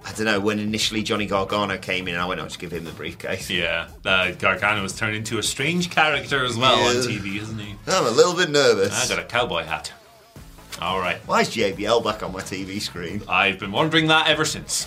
I 0.04 0.12
don't 0.12 0.26
know 0.26 0.40
when 0.40 0.59
initially 0.59 1.02
Johnny 1.02 1.26
Gargano 1.26 1.76
came 1.78 2.09
in, 2.09 2.14
and 2.14 2.23
I 2.23 2.26
went, 2.26 2.40
I'll 2.40 2.47
just 2.47 2.59
give 2.59 2.73
him 2.73 2.85
the 2.85 2.92
briefcase. 2.92 3.50
yeah, 3.50 3.88
uh, 4.04 4.33
Gargano 4.33 4.83
has 4.83 4.97
turned 4.97 5.16
into 5.16 5.38
a 5.38 5.42
strange 5.42 5.90
character 5.90 6.45
as 6.45 6.57
well 6.57 6.78
on 6.88 6.97
TV, 6.97 7.40
isn't 7.40 7.59
he? 7.59 7.75
I'm 7.87 8.07
a 8.07 8.11
little 8.11 8.35
bit 8.35 8.50
nervous. 8.50 9.11
I 9.11 9.14
got 9.14 9.23
a 9.23 9.26
cowboy 9.26 9.64
hat. 9.64 9.92
All 10.80 10.99
right. 10.99 11.19
Why 11.26 11.42
is 11.42 11.50
JBL 11.50 12.02
back 12.02 12.23
on 12.23 12.33
my 12.33 12.40
TV 12.40 12.80
screen? 12.80 13.23
I've 13.28 13.59
been 13.59 13.73
wondering 13.73 14.07
that 14.07 14.28
ever 14.28 14.47
since. 14.47 14.87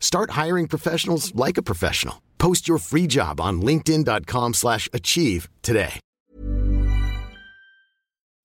Start 0.00 0.30
hiring 0.30 0.66
professionals 0.66 1.32
like 1.34 1.58
a 1.58 1.62
professional. 1.62 2.22
Post 2.38 2.66
your 2.66 2.78
free 2.78 3.06
job 3.06 3.40
on 3.40 3.62
linkedin.com/achieve 3.62 4.54
slash 4.54 4.88
achieve 4.92 5.48
today. 5.62 6.00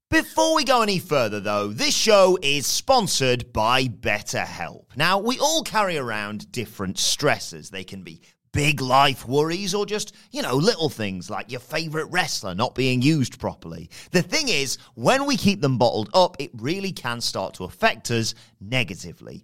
Before 0.09 0.53
we 0.53 0.63
go 0.63 0.83
any 0.83 0.99
further, 0.99 1.39
though, 1.39 1.69
this 1.69 1.95
show 1.95 2.37
is 2.43 2.67
sponsored 2.67 3.51
by 3.51 3.85
BetterHelp. 3.85 4.95
Now, 4.95 5.17
we 5.17 5.39
all 5.39 5.63
carry 5.63 5.97
around 5.97 6.51
different 6.51 6.97
stressors. 6.97 7.71
They 7.71 7.83
can 7.83 8.03
be 8.03 8.21
big 8.51 8.79
life 8.79 9.27
worries 9.27 9.73
or 9.73 9.87
just, 9.87 10.13
you 10.29 10.43
know, 10.43 10.55
little 10.55 10.89
things 10.89 11.31
like 11.31 11.49
your 11.51 11.59
favorite 11.59 12.05
wrestler 12.11 12.53
not 12.53 12.75
being 12.75 13.01
used 13.01 13.39
properly. 13.39 13.89
The 14.11 14.21
thing 14.21 14.49
is, 14.49 14.77
when 14.93 15.25
we 15.25 15.35
keep 15.35 15.61
them 15.61 15.79
bottled 15.79 16.11
up, 16.13 16.37
it 16.37 16.51
really 16.53 16.91
can 16.91 17.19
start 17.19 17.55
to 17.55 17.63
affect 17.63 18.11
us 18.11 18.35
negatively. 18.61 19.43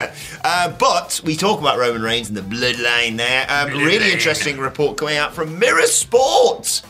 Uh, 0.00 0.70
but 0.78 1.20
we 1.24 1.36
talk 1.36 1.60
about 1.60 1.78
Roman 1.78 2.00
Reigns 2.02 2.28
and 2.28 2.36
the 2.36 2.42
bloodline 2.42 3.18
there. 3.18 3.46
Um, 3.50 3.68
really 3.70 4.12
interesting 4.12 4.58
report 4.58 4.96
coming 4.96 5.18
out 5.18 5.34
from 5.34 5.58
Mirror 5.58 5.86
Sports. 5.86 6.82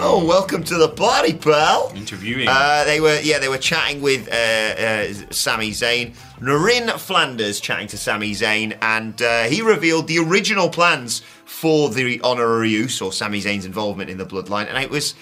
Oh, 0.00 0.24
welcome 0.26 0.64
to 0.64 0.76
the 0.76 0.88
party, 0.88 1.34
pal. 1.34 1.92
Interviewing. 1.94 2.48
Uh, 2.48 2.84
they 2.84 3.00
were, 3.00 3.20
yeah, 3.20 3.38
they 3.38 3.48
were 3.48 3.58
chatting 3.58 4.00
with 4.00 4.28
uh, 4.28 4.32
uh, 4.32 5.12
Sami 5.30 5.70
Zayn. 5.70 6.14
Narin 6.40 6.90
Flanders 6.98 7.60
chatting 7.60 7.88
to 7.88 7.98
Sami 7.98 8.32
Zayn, 8.32 8.76
and 8.82 9.20
uh, 9.22 9.44
he 9.44 9.62
revealed 9.62 10.06
the 10.06 10.18
original 10.18 10.68
plans 10.68 11.22
for 11.44 11.88
the 11.88 12.20
Honorary 12.22 12.70
Uce 12.70 13.00
or 13.00 13.12
Sami 13.12 13.40
Zayn's 13.40 13.64
involvement 13.64 14.10
in 14.10 14.18
the 14.18 14.26
bloodline, 14.26 14.68
and 14.68 14.78
it 14.78 14.90
was 14.90 15.14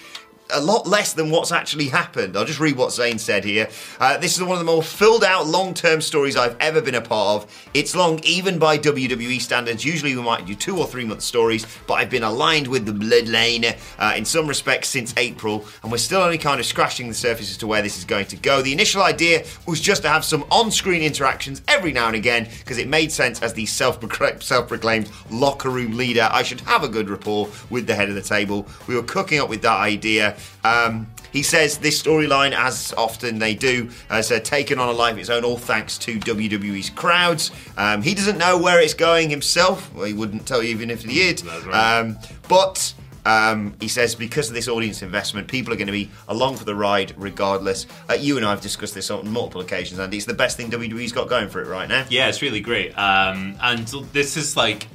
a 0.51 0.61
lot 0.61 0.87
less 0.87 1.13
than 1.13 1.29
what's 1.29 1.51
actually 1.51 1.87
happened. 1.87 2.37
I'll 2.37 2.45
just 2.45 2.59
read 2.59 2.75
what 2.75 2.89
Zayn 2.89 3.19
said 3.19 3.43
here. 3.43 3.69
Uh, 3.99 4.17
this 4.17 4.35
is 4.35 4.43
one 4.43 4.53
of 4.53 4.59
the 4.59 4.65
more 4.65 4.83
filled 4.83 5.23
out 5.23 5.47
long 5.47 5.73
term 5.73 6.01
stories 6.01 6.35
I've 6.35 6.55
ever 6.59 6.81
been 6.81 6.95
a 6.95 7.01
part 7.01 7.43
of. 7.43 7.69
It's 7.73 7.95
long, 7.95 8.19
even 8.23 8.59
by 8.59 8.77
WWE 8.77 9.41
standards. 9.41 9.83
Usually 9.83 10.15
we 10.15 10.21
might 10.21 10.45
do 10.45 10.55
two 10.55 10.77
or 10.77 10.87
three 10.87 11.05
month 11.05 11.21
stories, 11.21 11.65
but 11.87 11.95
I've 11.95 12.09
been 12.09 12.23
aligned 12.23 12.67
with 12.67 12.85
the 12.85 12.91
bloodline 12.91 13.77
uh, 13.99 14.13
in 14.15 14.25
some 14.25 14.47
respects 14.47 14.89
since 14.89 15.13
April, 15.17 15.65
and 15.83 15.91
we're 15.91 15.97
still 15.97 16.21
only 16.21 16.37
kind 16.37 16.59
of 16.59 16.65
scratching 16.65 17.07
the 17.07 17.13
surface 17.13 17.51
as 17.51 17.57
to 17.57 17.67
where 17.67 17.81
this 17.81 17.97
is 17.97 18.05
going 18.05 18.25
to 18.27 18.37
go. 18.37 18.61
The 18.61 18.73
initial 18.73 19.01
idea 19.01 19.45
was 19.65 19.81
just 19.81 20.03
to 20.03 20.09
have 20.09 20.23
some 20.23 20.45
on 20.51 20.71
screen 20.71 21.01
interactions 21.01 21.61
every 21.67 21.91
now 21.91 22.07
and 22.07 22.15
again 22.15 22.47
because 22.59 22.77
it 22.77 22.87
made 22.87 23.11
sense 23.11 23.41
as 23.41 23.53
the 23.53 23.65
self 23.65 23.99
proclaimed 23.99 25.09
locker 25.29 25.69
room 25.69 25.97
leader. 25.97 26.29
I 26.31 26.43
should 26.43 26.61
have 26.61 26.83
a 26.83 26.89
good 26.89 27.09
rapport 27.09 27.49
with 27.69 27.87
the 27.87 27.95
head 27.95 28.09
of 28.09 28.15
the 28.15 28.21
table. 28.21 28.67
We 28.87 28.95
were 28.95 29.03
cooking 29.03 29.39
up 29.39 29.49
with 29.49 29.61
that 29.63 29.77
idea. 29.79 30.36
Um, 30.63 31.07
he 31.31 31.43
says 31.43 31.77
this 31.77 32.01
storyline, 32.01 32.53
as 32.53 32.93
often 32.97 33.39
they 33.39 33.53
do, 33.53 33.89
has 34.09 34.31
uh, 34.31 34.39
taken 34.39 34.79
on 34.79 34.89
a 34.89 34.91
life 34.91 35.13
of 35.13 35.19
its 35.19 35.29
own, 35.29 35.43
all 35.43 35.57
thanks 35.57 35.97
to 35.99 36.19
WWE's 36.19 36.89
crowds. 36.89 37.51
Um, 37.77 38.01
he 38.01 38.13
doesn't 38.13 38.37
know 38.37 38.57
where 38.57 38.81
it's 38.81 38.93
going 38.93 39.29
himself. 39.29 39.93
Well, 39.93 40.05
he 40.05 40.13
wouldn't 40.13 40.47
tell 40.47 40.63
you 40.63 40.69
even 40.69 40.89
if 40.89 41.03
he 41.03 41.13
did. 41.13 41.45
right. 41.45 41.99
Um, 41.99 42.17
but 42.47 42.93
um, 43.27 43.75
he 43.81 43.89
says 43.89 44.15
because 44.15 44.47
of 44.47 44.55
this 44.55 44.67
audience 44.69 45.01
investment, 45.01 45.47
people 45.47 45.73
are 45.73 45.75
going 45.75 45.87
to 45.87 45.93
be 45.93 46.09
along 46.29 46.55
for 46.55 46.63
the 46.63 46.75
ride 46.75 47.13
regardless. 47.17 47.85
Uh, 48.09 48.13
you 48.13 48.37
and 48.37 48.45
I 48.45 48.51
have 48.51 48.61
discussed 48.61 48.95
this 48.95 49.11
on 49.11 49.29
multiple 49.29 49.61
occasions, 49.61 49.99
Andy. 49.99 50.17
It's 50.17 50.25
the 50.25 50.33
best 50.33 50.55
thing 50.55 50.71
WWE's 50.71 51.11
got 51.11 51.27
going 51.27 51.49
for 51.49 51.61
it 51.61 51.67
right 51.67 51.89
now. 51.89 52.05
Yeah, 52.09 52.29
it's 52.29 52.41
really 52.41 52.61
great. 52.61 52.97
Um, 52.97 53.57
and 53.61 53.85
this 54.13 54.37
is 54.37 54.55
like 54.55 54.87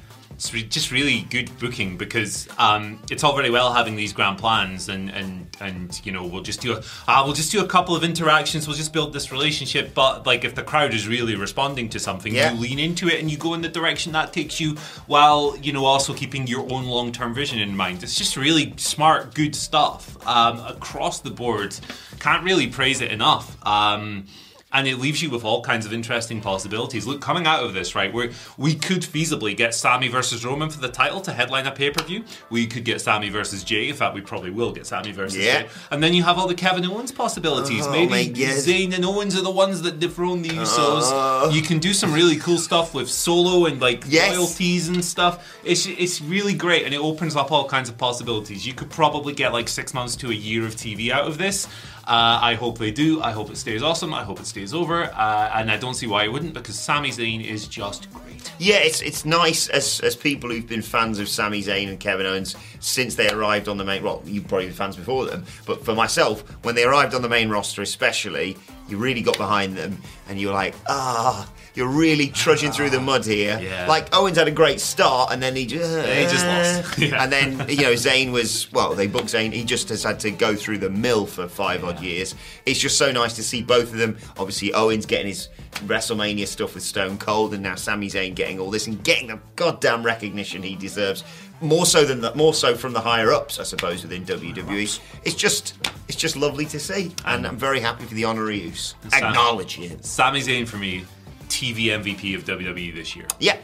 it's 0.43 0.53
re- 0.53 0.65
just 0.65 0.91
really 0.91 1.21
good 1.31 1.57
booking 1.61 1.97
because 1.97 2.49
um, 2.59 2.99
it's 3.09 3.23
all 3.23 3.37
very 3.37 3.49
well 3.49 3.73
having 3.73 3.95
these 3.95 4.13
grand 4.13 4.39
plans 4.39 4.89
and 4.89 5.09
and 5.11 5.47
and 5.61 6.01
you 6.05 6.11
know 6.11 6.27
we'll 6.27 6.43
just 6.43 6.61
do 6.61 6.73
a 6.73 6.83
uh, 7.07 7.23
we'll 7.25 7.33
just 7.33 7.53
do 7.53 7.63
a 7.65 7.67
couple 7.69 7.95
of 7.95 8.03
interactions. 8.03 8.67
We'll 8.67 8.77
just 8.77 8.93
build 8.93 9.13
this 9.13 9.31
relationship. 9.31 9.95
But 9.95 10.27
like 10.27 10.45
if 10.45 10.57
the 10.57 10.65
crowd 10.65 10.95
is 10.95 11.07
really 11.07 11.37
responding 11.37 11.89
to 11.91 12.01
something, 12.01 12.35
Yeah. 12.35 12.53
you 12.55 12.59
lean 12.61 12.81
into 12.81 13.07
it 13.07 13.21
and 13.21 13.31
you 13.31 13.39
go 13.39 13.55
in 13.55 13.61
the 13.61 13.69
direction 13.69 14.11
that 14.15 14.33
takes 14.33 14.59
you, 14.59 14.75
while 15.07 15.57
you 15.59 15.73
know 15.73 15.85
also 15.85 16.13
keeping 16.13 16.49
your 16.49 16.63
own 16.73 16.87
long 16.87 17.13
term 17.13 17.35
vision 17.35 17.61
in 17.61 17.77
mind. 17.77 18.03
It's 18.03 18.17
just 18.17 18.37
really 18.37 18.75
smart, 18.79 19.37
good 19.37 19.55
stuff 19.55 20.17
um, 20.27 20.59
across 20.67 21.21
the 21.21 21.31
board. 21.31 21.77
Can't 22.19 22.43
really 22.43 22.67
praise 22.67 23.01
it 23.01 23.13
enough. 23.13 23.57
Um, 23.65 24.27
and 24.73 24.87
it 24.89 24.97
leaves 24.99 25.23
you 25.23 25.31
with 25.31 25.45
all 25.45 25.63
kinds 25.63 25.85
of 25.87 25.93
interesting 25.93 26.41
possibilities. 26.41 27.07
Look, 27.07 27.21
coming 27.21 27.47
out 27.47 27.63
of 27.65 27.75
this, 27.75 27.95
right, 27.95 28.13
where 28.13 28.31
we 28.57 28.75
could 28.75 29.03
feasibly 29.03 29.57
get 29.57 29.75
Sammy 29.75 30.09
versus 30.09 30.45
Roman 30.45 30.71
for 30.71 30.81
the 30.81 30.89
title 30.89 31.21
to 31.23 31.33
headline 31.33 31.67
a 31.67 31.71
pay 31.73 31.91
per 31.91 32.03
view. 32.05 32.25
We 32.51 32.67
could 32.67 32.85
get 32.85 33.01
Sammy 33.01 33.29
versus 33.29 33.65
Jay. 33.65 33.89
In 33.89 33.95
fact, 33.95 34.15
we 34.15 34.21
probably 34.21 34.51
will 34.51 34.73
get 34.73 34.87
Sammy 34.87 35.13
versus 35.13 35.39
Yeah. 35.39 35.63
Jay. 35.63 35.69
And 35.91 36.03
then 36.03 36.15
you 36.15 36.23
have 36.23 36.39
all 36.39 36.49
the 36.49 36.55
Kevin 36.55 36.85
Owens 36.87 37.13
possibilities. 37.13 37.87
Oh, 37.87 37.91
Maybe. 37.93 38.33
Zayn 38.35 38.95
and 38.95 39.05
Owens 39.05 39.37
are 39.37 39.43
the 39.43 39.51
ones 39.51 39.83
that 39.83 39.99
dethrone 40.01 40.43
the 40.43 40.51
Usos. 40.51 41.11
Oh. 41.13 41.51
You 41.53 41.63
can 41.63 41.79
do 41.79 41.93
some 41.93 42.13
really 42.13 42.37
cool 42.37 42.59
stuff 42.59 42.95
with 42.95 43.09
solo 43.11 43.67
and 43.67 43.81
like 43.81 44.05
Yes. 44.09 44.37
royalties 44.37 44.89
and 44.89 45.05
stuff. 45.05 45.59
It's 45.65 45.87
it's 45.87 46.21
really 46.21 46.55
great, 46.55 46.85
and 46.85 46.95
it 46.95 47.01
opens 47.01 47.37
up 47.37 47.53
all 47.53 47.69
kinds 47.69 47.89
of 47.89 47.97
possibilities. 47.99 48.67
You 48.67 48.73
could 48.75 48.91
probably 48.91 49.33
get 49.35 49.53
like 49.53 49.69
six 49.69 49.93
months 49.95 50.17
to 50.17 50.31
a 50.31 50.35
year 50.35 50.65
of 50.67 50.75
TV 50.77 51.11
out 51.13 51.27
of 51.27 51.39
this. 51.39 51.67
Uh, 52.07 52.39
I 52.43 52.55
hope 52.55 52.79
they 52.79 52.91
do. 52.91 53.23
I 53.23 53.31
hope 53.31 53.51
it 53.51 53.57
stays 53.57 53.83
awesome. 53.83 54.13
I 54.13 54.25
hope 54.25 54.41
it 54.41 54.47
stays 54.47 54.75
over. 54.75 55.05
Uh, 55.05 55.51
and 55.55 55.71
I 55.71 55.77
don't 55.77 55.95
see 55.95 56.07
why 56.07 56.25
it 56.25 56.29
wouldn't 56.33 56.55
because 56.55 56.79
Sami 56.79 57.11
Zayn 57.11 57.45
is 57.45 57.69
just 57.69 58.13
great. 58.13 58.53
Yeah, 58.59 58.77
it's 58.77 59.03
it's 59.03 59.25
nice 59.25 59.69
as 59.69 60.01
as 60.01 60.17
people 60.17 60.51
who've 60.51 60.67
been 60.67 60.83
fans 60.83 61.19
of 61.19 61.29
Sami 61.29 61.63
Zayn 61.63 61.89
and 61.89 62.01
Kevin 62.01 62.27
Owens 62.27 62.57
since 62.81 63.15
they 63.15 63.31
arrived 63.31 63.69
on 63.69 63.77
the 63.79 63.85
main. 63.85 64.03
Well, 64.03 64.23
you've 64.25 64.49
probably 64.49 64.67
been 64.67 64.75
fans 64.75 64.97
before 64.97 65.27
them, 65.27 65.45
but 65.65 65.85
for 65.85 65.95
myself, 65.95 66.43
when 66.65 66.75
they 66.75 66.85
arrived 66.85 67.15
on 67.15 67.23
the 67.23 67.29
main 67.29 67.49
roster, 67.49 67.83
especially, 67.83 68.57
you 68.93 68.99
really 68.99 69.23
got 69.23 69.39
behind 69.39 69.75
them, 69.75 69.97
and 70.29 70.39
you 70.39 70.49
were 70.49 70.53
like, 70.53 70.75
ah, 70.87 71.51
you're 71.75 71.89
really 71.89 72.29
trudging 72.29 72.71
through 72.71 72.91
the 72.91 73.01
mud 73.11 73.25
here. 73.25 73.59
Yeah. 73.61 73.87
Like 73.87 74.15
Owens 74.15 74.37
had 74.37 74.47
a 74.47 74.53
great 74.53 74.81
start, 74.81 75.33
and 75.33 75.43
then 75.43 75.57
he 75.57 75.67
just 75.67 76.07
he 76.07 76.23
just 76.25 76.47
lost. 76.47 76.99
Yeah. 76.99 77.23
and 77.25 77.33
then 77.33 77.69
you 77.69 77.83
know 77.83 77.95
Zayn 77.95 78.31
was 78.31 78.71
well, 78.73 78.95
they 78.95 79.07
booked 79.07 79.29
Zayn. 79.29 79.51
He 79.53 79.65
just 79.65 79.89
has 79.89 80.05
had 80.05 80.21
to 80.21 80.31
go 80.31 80.55
through 80.55 80.79
the 80.79 80.91
mill 80.91 81.25
for 81.27 81.49
five 81.49 81.83
odd 81.85 82.01
years. 82.01 82.35
It's 82.67 82.79
just 82.79 82.99
so 82.99 83.11
nice 83.11 83.35
to 83.37 83.43
see 83.43 83.63
both 83.63 83.93
of 83.93 83.99
them. 83.99 84.19
Obviously, 84.39 84.75
Owens 84.75 85.07
getting 85.07 85.29
his 85.29 85.49
WrestleMania 85.87 86.47
stuff 86.47 86.75
with 86.75 86.83
Stone 86.85 87.17
Cold, 87.19 87.55
and 87.55 87.63
now 87.63 87.75
Sami 87.77 88.09
Zayn 88.09 88.35
getting 88.35 88.61
all 88.61 88.71
this 88.71 88.87
and 88.87 89.03
getting 89.03 89.29
the 89.29 89.41
goddamn 89.57 90.03
recognition 90.05 90.63
he 90.63 90.77
deserves. 90.77 91.25
More 91.63 91.87
so 91.87 92.05
than 92.05 92.21
that, 92.23 92.37
more 92.37 92.53
so 92.55 92.75
from 92.75 92.93
the 92.93 93.01
higher 93.01 93.33
ups, 93.33 93.59
I 93.61 93.63
suppose, 93.63 94.03
within 94.03 94.25
WWE. 94.25 95.01
It's 95.25 95.35
just, 95.35 95.75
it's 96.09 96.17
just 96.19 96.37
lovely 96.37 96.67
to 96.67 96.79
see, 96.81 97.13
and 97.25 97.47
I'm 97.47 97.57
very 97.57 97.81
happy 97.81 98.05
for 98.05 98.15
the 98.15 98.23
honorees. 98.23 98.95
Sam- 99.11 99.25
Acknowledge 99.29 99.79
it. 99.79 100.05
Sami 100.05 100.41
Zayn 100.41 100.67
for 100.67 100.77
me, 100.77 101.05
TV 101.49 101.87
MVP 101.87 102.35
of 102.35 102.45
WWE 102.45 102.95
this 102.95 103.15
year. 103.17 103.27
Yeah. 103.39 103.57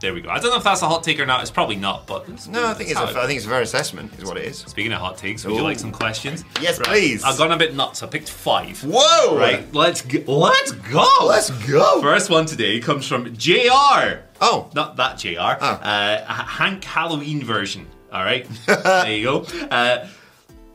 There 0.00 0.12
we 0.12 0.20
go. 0.20 0.30
I 0.30 0.40
don't 0.40 0.50
know 0.50 0.56
if 0.56 0.64
that's 0.64 0.82
a 0.82 0.88
hot 0.88 1.04
take 1.04 1.20
or 1.20 1.26
not. 1.26 1.42
It's 1.42 1.50
probably 1.52 1.76
not, 1.76 2.08
but 2.08 2.22
it's- 2.24 2.48
No, 2.48 2.66
I 2.66 2.74
think 2.74 2.90
it's 2.90 2.98
a, 2.98 3.06
how 3.06 3.20
I 3.22 3.26
think 3.28 3.36
it's 3.36 3.46
a 3.46 3.48
fair 3.48 3.60
assessment, 3.60 4.12
is 4.18 4.24
what 4.24 4.36
it 4.36 4.46
is. 4.46 4.58
Speaking 4.58 4.92
of 4.92 4.98
hot 4.98 5.16
takes, 5.16 5.44
would 5.44 5.54
you 5.54 5.62
like 5.62 5.78
some 5.78 5.92
questions? 5.92 6.42
Yes, 6.60 6.80
please. 6.82 7.22
I've 7.22 7.38
gone 7.38 7.52
a 7.52 7.56
bit 7.56 7.76
nuts. 7.76 8.02
I 8.02 8.08
picked 8.08 8.28
five. 8.28 8.82
Whoa! 8.82 9.38
Right, 9.38 9.72
let's 9.72 10.00
go. 10.02 10.18
Let's 10.26 10.72
go. 10.72 11.06
Let's 11.24 11.50
go. 11.68 12.00
First 12.02 12.30
one 12.30 12.46
today 12.46 12.80
comes 12.80 13.06
from 13.06 13.36
JR. 13.36 14.22
Oh. 14.42 14.68
Not 14.74 14.96
that 14.96 15.16
JR. 15.18 15.38
Oh. 15.38 15.66
Uh, 15.66 16.24
Hank 16.26 16.84
Halloween 16.84 17.42
version. 17.42 17.86
All 18.12 18.22
right. 18.24 18.46
there 18.66 19.10
you 19.16 19.24
go. 19.24 19.46
Uh, 19.70 20.06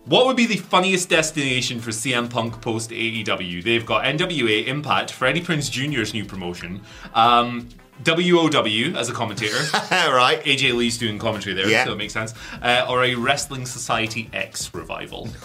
what 0.05 0.25
would 0.25 0.37
be 0.37 0.45
the 0.45 0.55
funniest 0.57 1.09
destination 1.09 1.79
for 1.81 1.91
CM 1.91 2.29
Punk 2.29 2.61
post 2.61 2.89
AEW? 2.91 3.61
They've 3.63 3.85
got 3.85 4.05
NWA 4.05 4.65
Impact, 4.67 5.11
Freddie 5.11 5.41
Prinze 5.41 5.69
Jr.'s 5.69 6.13
new 6.13 6.23
promotion, 6.25 6.81
um, 7.13 7.67
WOW 8.05 8.95
as 8.97 9.09
a 9.09 9.13
commentator. 9.13 9.57
right. 9.91 10.41
AJ 10.45 10.75
Lee's 10.75 10.97
doing 10.97 11.19
commentary 11.19 11.53
there, 11.55 11.67
Yeah. 11.69 11.83
so 11.83 11.91
it 11.91 11.97
makes 11.97 12.13
sense. 12.13 12.33
Uh, 12.61 12.85
or 12.89 13.03
a 13.03 13.15
Wrestling 13.15 13.65
Society 13.65 14.29
X 14.33 14.73
revival. 14.73 15.27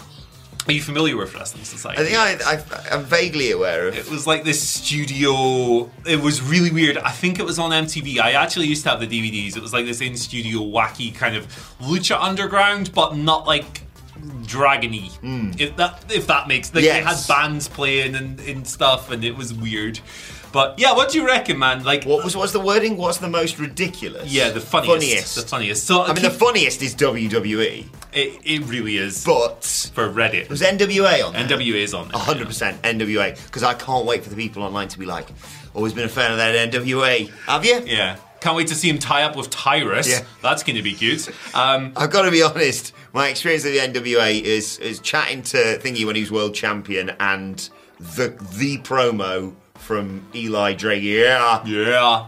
Are 0.65 0.71
you 0.71 0.81
familiar 0.81 1.17
with 1.17 1.35
Wrestling 1.35 1.65
Society? 1.65 2.01
I 2.01 2.05
think 2.05 2.47
I, 2.47 2.53
I, 2.53 2.95
I'm 2.95 3.03
vaguely 3.03 3.51
aware 3.51 3.89
of. 3.89 3.97
It 3.97 4.09
was 4.09 4.25
like 4.25 4.45
this 4.45 4.65
studio. 4.65 5.91
It 6.05 6.21
was 6.21 6.41
really 6.41 6.71
weird. 6.71 6.97
I 6.97 7.11
think 7.11 7.37
it 7.39 7.45
was 7.45 7.59
on 7.59 7.71
MTV. 7.71 8.19
I 8.19 8.31
actually 8.33 8.67
used 8.67 8.83
to 8.83 8.89
have 8.91 9.01
the 9.01 9.07
DVDs. 9.07 9.57
It 9.57 9.61
was 9.61 9.73
like 9.73 9.85
this 9.85 9.99
in 9.99 10.15
studio 10.15 10.61
wacky 10.61 11.13
kind 11.13 11.35
of 11.35 11.47
lucha 11.81 12.17
underground, 12.17 12.93
but 12.93 13.17
not 13.17 13.45
like 13.45 13.81
dragony. 14.43 15.11
Hmm. 15.17 15.51
If 15.57 15.75
that 15.77 16.05
if 16.09 16.27
that 16.27 16.47
makes 16.47 16.73
like 16.73 16.85
it 16.85 17.03
had 17.03 17.17
bands 17.27 17.67
playing 17.67 18.15
and, 18.15 18.39
and 18.39 18.65
stuff, 18.65 19.11
and 19.11 19.23
it 19.23 19.35
was 19.35 19.53
weird. 19.53 19.99
But 20.53 20.77
yeah, 20.79 20.93
what 20.93 21.09
do 21.11 21.19
you 21.19 21.25
reckon, 21.25 21.57
man? 21.59 21.83
Like 21.83 22.05
What 22.05 22.23
was 22.23 22.37
what's 22.37 22.53
the 22.53 22.59
wording? 22.61 22.95
What's 22.95 23.17
the 23.17 23.27
most 23.27 23.59
ridiculous? 23.59 24.31
yeah, 24.31 24.51
the 24.51 24.61
funniest, 24.61 24.93
Funniest. 25.01 25.35
the 25.35 25.41
funniest. 25.41 25.83
So 25.87 26.03
I 26.03 26.13
mean, 26.13 26.23
the 26.23 26.29
funniest 26.29 26.81
is 26.81 26.95
WWE, 26.95 27.85
it, 28.13 28.41
it 28.45 28.61
really 28.65 28.97
is 28.97 29.25
but 29.25 29.65
for 29.93 30.07
Reddit. 30.09 30.49
was 30.49 30.61
NWA 30.61 31.25
on 31.25 31.33
there? 31.33 31.45
NWA 31.47 31.75
is 31.75 31.93
on 31.93 32.07
there. 32.09 32.19
hundred 32.21 32.47
percent 32.47 32.81
NWA 32.83 33.35
because 33.47 33.63
I 33.63 33.73
can't 33.73 34.05
wait 34.05 34.23
for 34.23 34.29
the 34.29 34.35
people 34.35 34.63
online 34.63 34.87
to 34.89 34.99
be 34.99 35.05
like, 35.05 35.27
always 35.73 35.91
been 35.93 36.05
a 36.05 36.09
fan 36.09 36.31
of 36.31 36.37
that 36.37 36.71
NWA. 36.71 37.29
Have 37.47 37.65
you? 37.65 37.81
Yeah. 37.85 38.17
Can't 38.39 38.55
wait 38.57 38.67
to 38.67 38.75
see 38.75 38.89
him 38.89 38.99
tie 38.99 39.23
up 39.23 39.35
with 39.37 39.49
Tyrus. 39.49 40.07
Yeah. 40.09 40.19
That's 40.41 40.63
going 40.63 40.75
to 40.75 40.81
be 40.83 40.93
good. 40.93 41.25
Um, 41.55 41.93
I've 41.95 42.11
got 42.11 42.23
to 42.23 42.31
be 42.31 42.43
honest. 42.43 42.91
My 43.13 43.29
experience 43.29 43.63
of 43.65 43.71
the 43.71 43.79
NWA 43.79 44.39
is 44.41 44.77
is 44.79 44.99
chatting 44.99 45.41
to 45.43 45.57
Thingy 45.79 46.05
when 46.05 46.15
he 46.15 46.21
was 46.21 46.31
world 46.31 46.53
champion 46.53 47.11
and 47.19 47.57
the 47.99 48.35
the 48.57 48.79
promo 48.79 49.55
from 49.83 50.25
Eli 50.33 50.73
Drake. 50.73 51.03
Yeah. 51.03 51.63
yeah. 51.65 52.27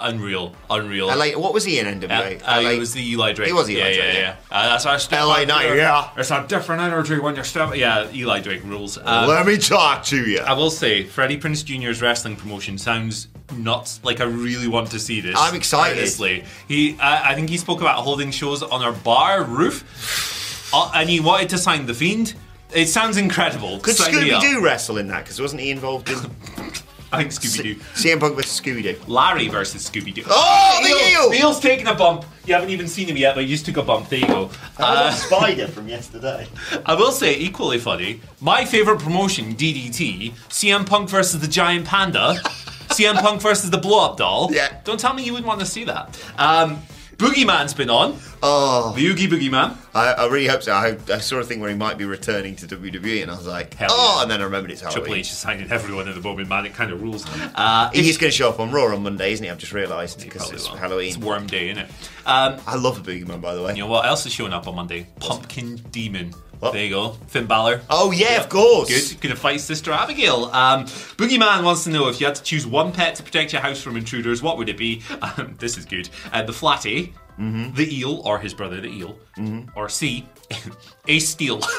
Unreal. 0.00 0.54
Unreal. 0.68 1.06
LA, 1.06 1.28
what 1.38 1.54
was 1.54 1.64
he 1.64 1.78
in 1.78 1.86
NWA? 1.86 2.42
uh, 2.42 2.60
LA 2.62 2.70
it 2.70 2.78
was 2.78 2.92
the 2.92 3.02
Eli 3.02 3.32
Drake. 3.32 3.48
He 3.48 3.54
was 3.54 3.70
Eli 3.70 3.78
yeah, 3.78 3.84
Drake, 3.84 3.98
Yeah, 3.98 4.12
yeah. 4.12 4.36
yeah. 4.50 4.56
Uh, 4.56 4.68
that's 4.68 4.84
our 4.84 4.98
step. 4.98 5.20
LA 5.20 5.44
Knight, 5.44 5.74
yeah. 5.76 6.10
It's 6.16 6.30
a 6.30 6.44
different 6.46 6.82
energy 6.82 7.18
when 7.18 7.34
you're 7.34 7.44
stepping. 7.44 7.80
Yeah, 7.80 8.10
Eli 8.12 8.40
Drake 8.40 8.62
rules. 8.64 8.98
Um, 8.98 9.28
Let 9.28 9.46
me 9.46 9.56
talk 9.56 10.04
to 10.04 10.16
you. 10.28 10.40
I 10.40 10.52
will 10.52 10.70
say, 10.70 11.04
Freddie 11.04 11.38
Prinze 11.38 11.64
Jr.'s 11.64 12.02
wrestling 12.02 12.36
promotion 12.36 12.76
sounds 12.76 13.28
nuts. 13.56 14.00
Like 14.04 14.20
I 14.20 14.24
really 14.24 14.68
want 14.68 14.90
to 14.90 14.98
see 14.98 15.22
this. 15.22 15.36
I'm 15.38 15.54
excited. 15.54 15.98
Honestly, 15.98 16.44
he. 16.68 16.98
I 17.00 17.30
I 17.32 17.34
think 17.34 17.48
he 17.48 17.56
spoke 17.56 17.80
about 17.80 17.96
holding 18.04 18.30
shows 18.30 18.62
on 18.62 18.82
our 18.82 18.92
bar 18.92 19.44
roof, 19.44 20.70
uh, 20.74 20.90
and 20.94 21.08
he 21.08 21.20
wanted 21.20 21.48
to 21.50 21.58
sign 21.58 21.86
the 21.86 21.94
Fiend. 21.94 22.34
It 22.74 22.88
sounds 22.88 23.16
incredible. 23.16 23.78
Could 23.80 23.96
Sign 23.96 24.14
me 24.14 24.30
Scooby 24.30 24.32
up. 24.34 24.42
Doo 24.42 24.62
wrestle 24.64 24.98
in 24.98 25.08
that? 25.08 25.24
Because 25.24 25.40
wasn't 25.40 25.60
he 25.62 25.70
involved 25.70 26.08
in 26.08 26.18
I 27.14 27.18
think 27.18 27.30
Scooby 27.32 27.62
Doo. 27.62 27.74
CM 27.94 28.20
Punk 28.20 28.36
versus 28.36 28.58
Scooby 28.58 28.82
Doo? 28.82 28.96
Larry 29.06 29.48
versus 29.48 29.88
Scooby 29.88 30.14
Doo. 30.14 30.22
Oh, 30.26 30.80
the 30.82 30.88
heel! 31.04 31.30
Neil's 31.30 31.60
taking 31.60 31.86
a 31.86 31.94
bump. 31.94 32.24
You 32.46 32.54
haven't 32.54 32.70
even 32.70 32.88
seen 32.88 33.06
him 33.06 33.18
yet, 33.18 33.34
but 33.34 33.44
he 33.44 33.50
just 33.50 33.66
took 33.66 33.76
a 33.76 33.82
bump. 33.82 34.08
There 34.08 34.20
you 34.20 34.26
go. 34.26 34.50
Uh, 34.78 35.10
Spider 35.10 35.66
from 35.68 35.88
yesterday. 35.88 36.46
I 36.86 36.94
will 36.94 37.12
say, 37.12 37.36
equally 37.36 37.78
funny, 37.78 38.22
my 38.40 38.64
favourite 38.64 38.98
promotion, 38.98 39.54
DDT, 39.54 40.32
CM 40.48 40.86
Punk 40.86 41.10
versus 41.10 41.38
the 41.42 41.48
Giant 41.48 41.84
Panda, 41.86 42.36
CM 42.88 43.20
Punk 43.20 43.42
versus 43.42 43.68
the 43.70 43.78
Blow 43.78 44.06
Up 44.06 44.16
Doll. 44.16 44.48
Yeah. 44.50 44.80
Don't 44.84 44.98
tell 44.98 45.12
me 45.12 45.22
you 45.22 45.32
wouldn't 45.32 45.46
want 45.48 45.60
to 45.60 45.66
see 45.66 45.84
that. 45.84 46.18
Um, 46.38 46.78
Boogeyman's 47.16 47.74
been 47.74 47.90
on. 47.90 48.18
Oh, 48.44 48.92
The 48.96 49.06
Oogie 49.06 49.28
Boogeyman. 49.28 49.76
I, 49.94 50.12
I 50.14 50.26
really 50.26 50.48
hope 50.48 50.62
so. 50.62 50.72
I, 50.72 50.96
I 51.12 51.18
saw 51.18 51.36
a 51.38 51.44
thing 51.44 51.60
where 51.60 51.70
he 51.70 51.76
might 51.76 51.96
be 51.96 52.04
returning 52.04 52.56
to 52.56 52.66
WWE, 52.66 53.22
and 53.22 53.30
I 53.30 53.36
was 53.36 53.46
like, 53.46 53.72
Hell 53.74 53.90
oh, 53.92 54.14
yeah. 54.16 54.22
and 54.22 54.30
then 54.30 54.40
I 54.40 54.44
remembered 54.44 54.70
it's 54.72 54.80
Triple 54.80 55.02
Halloween. 55.02 55.20
H 55.20 55.30
is 55.30 55.36
signing 55.36 55.70
everyone 55.70 56.08
in 56.08 56.14
the 56.14 56.20
moment, 56.20 56.48
man. 56.48 56.66
It 56.66 56.74
kind 56.74 56.90
of 56.90 57.00
rules. 57.02 57.24
Uh, 57.54 57.90
He's 57.90 58.18
going 58.18 58.30
to 58.30 58.36
show 58.36 58.48
up 58.48 58.58
on 58.58 58.72
Raw 58.72 58.86
on 58.94 59.02
Monday, 59.04 59.32
isn't 59.32 59.44
he? 59.44 59.50
I've 59.50 59.58
just 59.58 59.72
realised 59.72 60.20
because 60.22 60.50
it's 60.50 60.68
will. 60.68 60.76
Halloween. 60.76 61.08
It's 61.08 61.18
Worm 61.18 61.46
Day, 61.46 61.70
isn't 61.70 61.84
it? 61.84 61.90
Um, 62.26 62.60
I 62.66 62.76
love 62.76 63.02
the 63.04 63.12
Boogie 63.12 63.26
Man, 63.26 63.40
by 63.40 63.54
the 63.54 63.62
way. 63.62 63.74
you 63.74 63.78
know 63.82 63.86
what 63.86 64.06
else 64.06 64.26
is 64.26 64.32
showing 64.32 64.52
up 64.52 64.66
on 64.66 64.74
Monday? 64.74 65.06
Pumpkin 65.20 65.76
Demon. 65.92 66.34
What? 66.58 66.74
There 66.74 66.84
you 66.84 66.90
go. 66.90 67.10
Finn 67.26 67.46
Balor. 67.46 67.80
Oh 67.90 68.12
yeah, 68.12 68.40
of 68.40 68.48
course. 68.48 68.88
Good. 68.88 69.20
Gonna 69.20 69.34
fight 69.34 69.60
Sister 69.60 69.90
Abigail. 69.90 70.44
Um, 70.46 70.84
Boogeyman 70.84 71.64
wants 71.64 71.82
to 71.84 71.90
know 71.90 72.06
if 72.08 72.20
you 72.20 72.26
had 72.26 72.36
to 72.36 72.42
choose 72.44 72.64
one 72.64 72.92
pet 72.92 73.16
to 73.16 73.24
protect 73.24 73.52
your 73.52 73.60
house 73.62 73.82
from 73.82 73.96
intruders, 73.96 74.42
what 74.42 74.58
would 74.58 74.68
it 74.68 74.76
be? 74.78 75.02
Um, 75.22 75.56
this 75.58 75.76
is 75.76 75.84
good. 75.84 76.08
Uh, 76.32 76.42
the 76.44 76.52
Flatty, 76.52 77.12
Mm-hmm. 77.38 77.74
the 77.74 77.98
eel, 77.98 78.20
or 78.24 78.38
his 78.38 78.54
brother, 78.54 78.80
the 78.80 78.88
eel, 78.88 79.18
mm-hmm. 79.36 79.70
or 79.78 79.88
C, 79.88 80.28
Ace 81.08 81.28
Steel. 81.28 81.60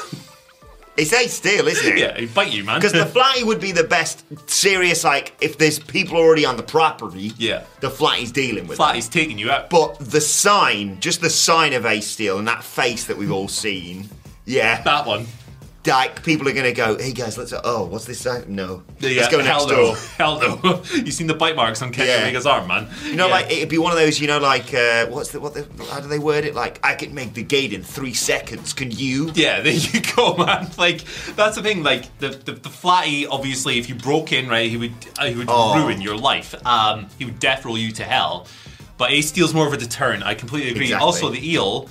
It's 0.96 1.12
Ace 1.12 1.34
Steel, 1.34 1.68
isn't 1.68 1.94
it? 1.94 1.98
yeah, 1.98 2.16
he'd 2.20 2.36
bite 2.36 2.54
you, 2.54 2.63
man. 2.63 2.80
Because 2.80 2.92
the 2.92 3.08
flatty 3.08 3.44
would 3.44 3.60
be 3.60 3.72
the 3.72 3.84
best 3.84 4.24
serious, 4.48 5.04
like, 5.04 5.34
if 5.42 5.58
there's 5.58 5.80
people 5.80 6.18
already 6.18 6.46
on 6.46 6.56
the 6.56 6.62
property, 6.62 7.32
Yeah. 7.39 7.63
the 7.80 7.89
flatty's 7.89 8.32
dealing 8.32 8.68
with 8.68 8.78
Flatty's 8.78 9.10
taking 9.10 9.39
you 9.39 9.50
out. 9.50 9.72
But 9.72 9.98
the 9.98 10.22
sign, 10.22 11.00
just 11.00 11.20
the 11.22 11.32
sign 11.32 11.74
of 11.74 11.88
Ace 11.88 12.06
Steel 12.06 12.38
and 12.38 12.48
that 12.48 12.63
face 12.63 13.06
that 13.06 13.18
we've 13.18 13.32
all 13.32 13.48
seen, 13.48 14.08
yeah, 14.46 14.84
that 14.84 15.08
one. 15.08 15.26
Like 15.86 16.24
people 16.24 16.48
are 16.48 16.54
gonna 16.54 16.72
go, 16.72 16.98
hey 16.98 17.12
guys, 17.12 17.38
let's. 17.38 17.54
Oh, 17.63 17.86
what's 17.86 18.06
this 18.06 18.19
sign? 18.22 18.46
No, 18.48 18.84
Yeah, 19.00 19.22
let's 19.22 19.30
go 19.32 19.38
next 19.38 19.50
hell 19.50 19.67
door. 19.67 19.96
Hell 20.17 20.39
no. 20.63 20.82
you 20.96 21.12
seen 21.12 21.28
the 21.28 21.34
bite 21.34 21.56
marks 21.56 21.82
on 21.82 21.91
Kenny 21.91 22.10
Yeah. 22.10 22.22
Omega's 22.24 22.46
arm, 22.46 22.67
man. 22.67 22.88
You 23.04 23.15
know, 23.15 23.28
Yeah. 23.28 23.34
like 23.34 23.52
it'd 23.52 23.69
be 23.69 23.78
one 23.78 23.91
of 23.91 23.98
those. 23.98 24.19
You 24.19 24.28
know, 24.28 24.39
like 24.39 24.74
uh, 24.74 25.08
what's 25.08 25.32
the 25.32 25.39
what? 25.39 25.54
The, 25.54 25.67
how 25.91 26.00
do 26.00 26.08
they 26.08 26.19
word 26.19 26.46
it? 26.46 26.56
Like 26.56 26.80
I 26.86 26.96
can 26.96 27.13
make 27.13 27.34
the 27.34 27.43
gate 27.43 27.74
in 27.74 27.84
three 27.84 28.13
seconds. 28.13 28.72
Can 28.74 28.91
you? 28.91 29.32
Yeah, 29.36 29.60
there 29.62 29.74
you 29.74 30.02
go, 30.15 30.38
man. 30.38 30.69
Like 30.78 31.04
that's 31.36 31.56
the 31.58 31.62
thing. 31.63 31.84
Like 31.84 32.17
the 32.19 32.30
the, 32.30 32.54
the 32.54 32.69
flatty, 32.69 33.28
obviously, 33.28 33.78
if 33.80 33.89
you 33.89 33.96
broke 33.96 34.32
in, 34.32 34.48
right, 34.48 34.69
he 34.69 34.78
would 34.78 34.93
uh, 35.19 35.26
he 35.26 35.36
would 35.36 35.48
Oh. 35.50 35.84
ruin 35.84 36.00
your 36.02 36.15
life. 36.17 36.56
Um, 36.65 37.08
he 37.19 37.26
would 37.26 37.39
death 37.39 37.65
roll 37.65 37.78
you 37.78 37.91
to 37.93 38.04
hell. 38.04 38.48
But 38.96 39.12
Ace 39.12 39.28
Steel's 39.28 39.54
more 39.56 39.65
of 39.67 39.74
a 39.74 39.78
deterrent. 39.78 40.24
I 40.24 40.36
completely 40.36 40.69
agree. 40.72 40.84
Exactly. 40.86 41.06
Also, 41.06 41.30
the 41.30 41.52
eel. 41.52 41.89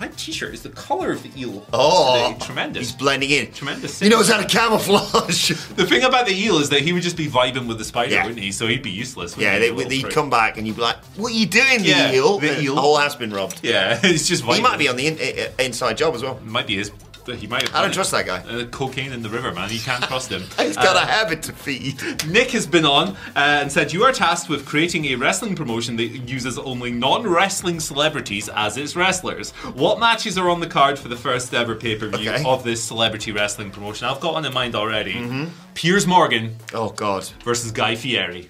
My 0.00 0.08
T-shirt 0.16 0.54
is 0.54 0.62
the 0.62 0.70
color 0.70 1.12
of 1.12 1.22
the 1.22 1.30
eel. 1.38 1.66
Oh, 1.74 2.32
today. 2.32 2.46
tremendous. 2.46 2.88
He's 2.88 2.92
blending 2.96 3.30
in. 3.30 3.52
Tremendous. 3.52 4.00
You 4.00 4.08
know, 4.08 4.20
it's 4.20 4.30
out 4.30 4.42
of 4.42 4.50
camouflage. 4.50 5.50
The 5.76 5.86
thing 5.86 6.02
about 6.04 6.26
the 6.26 6.32
eel 6.34 6.56
is 6.56 6.70
that 6.70 6.80
he 6.80 6.92
would 6.94 7.02
just 7.02 7.16
be 7.18 7.26
vibing 7.28 7.68
with 7.68 7.76
the 7.78 7.84
spider, 7.84 8.12
Yeah. 8.14 8.22
wouldn't 8.24 8.40
he? 8.42 8.50
So 8.50 8.66
he'd 8.66 8.82
be 8.82 8.90
useless. 8.90 9.36
yeah, 9.36 9.58
he? 9.58 9.70
they, 9.70 9.84
they'd 9.84 10.02
prick. 10.02 10.14
come 10.14 10.30
back 10.30 10.56
and 10.56 10.66
you'd 10.66 10.76
be 10.76 10.82
like, 10.82 10.96
"What 11.16 11.32
are 11.32 11.34
you 11.34 11.46
doing, 11.46 11.82
the 11.82 12.14
eel?" 12.14 12.38
the 12.38 12.60
eel. 12.62 12.74
The 12.74 12.80
whole 12.80 12.96
house 12.96 13.14
been 13.14 13.30
robbed. 13.30 13.60
Yeah, 13.62 14.00
it's 14.04 14.26
just 14.26 14.42
vibing. 14.42 14.54
He 14.56 14.62
might 14.62 14.78
be 14.78 14.88
on 14.88 14.96
the 14.96 15.06
in, 15.06 15.18
i- 15.18 15.52
i- 15.58 15.62
inside 15.64 15.96
job 15.98 16.14
as 16.14 16.22
well. 16.22 16.40
Might 16.44 16.66
be 16.66 16.76
his. 16.76 16.90
He 17.26 17.46
might 17.46 17.62
have. 17.68 17.74
I 17.74 17.82
don't 17.82 17.92
trust 17.94 18.10
that 18.12 18.26
guy. 18.26 18.38
Uh, 18.38 18.64
cocaine 18.66 19.12
in 19.12 19.22
the 19.22 19.28
river, 19.28 19.52
man. 19.52 19.70
You 19.70 19.78
can't 19.80 20.02
trust 20.04 20.30
him. 20.30 20.42
He's 20.58 20.76
got 20.76 20.96
Uh, 20.96 21.00
a 21.02 21.06
habit 21.06 21.42
to 21.44 21.52
feed. 21.52 22.02
Nick 22.26 22.50
has 22.52 22.66
been 22.66 22.84
on 22.84 23.08
uh, 23.10 23.14
and 23.36 23.70
said 23.72 23.92
you 23.92 24.02
are 24.04 24.12
tasked 24.12 24.48
with 24.48 24.64
creating 24.66 25.04
a 25.06 25.14
wrestling 25.16 25.54
promotion 25.54 25.96
that 25.96 26.06
uses 26.06 26.58
only 26.58 26.90
non-wrestling 26.90 27.80
celebrities 27.80 28.48
as 28.54 28.76
its 28.76 28.96
wrestlers. 28.96 29.50
What 29.74 30.00
matches 30.00 30.36
are 30.38 30.48
on 30.50 30.60
the 30.60 30.66
card 30.66 30.98
for 30.98 31.08
the 31.08 31.16
first 31.16 31.54
ever 31.54 31.74
pay-per-view 31.74 32.30
Okay. 32.30 32.44
of 32.44 32.64
this 32.64 32.82
celebrity 32.82 33.32
wrestling 33.32 33.70
promotion? 33.70 34.06
I've 34.08 34.20
got 34.20 34.34
one 34.34 34.44
in 34.44 34.52
mind 34.54 34.74
already. 34.74 35.48
Piers 35.74 36.06
Morgan 36.06 36.56
Oh 36.74 36.90
God. 36.90 37.24
versus 37.44 37.70
Guy 37.72 37.94
Fieri. 37.96 38.48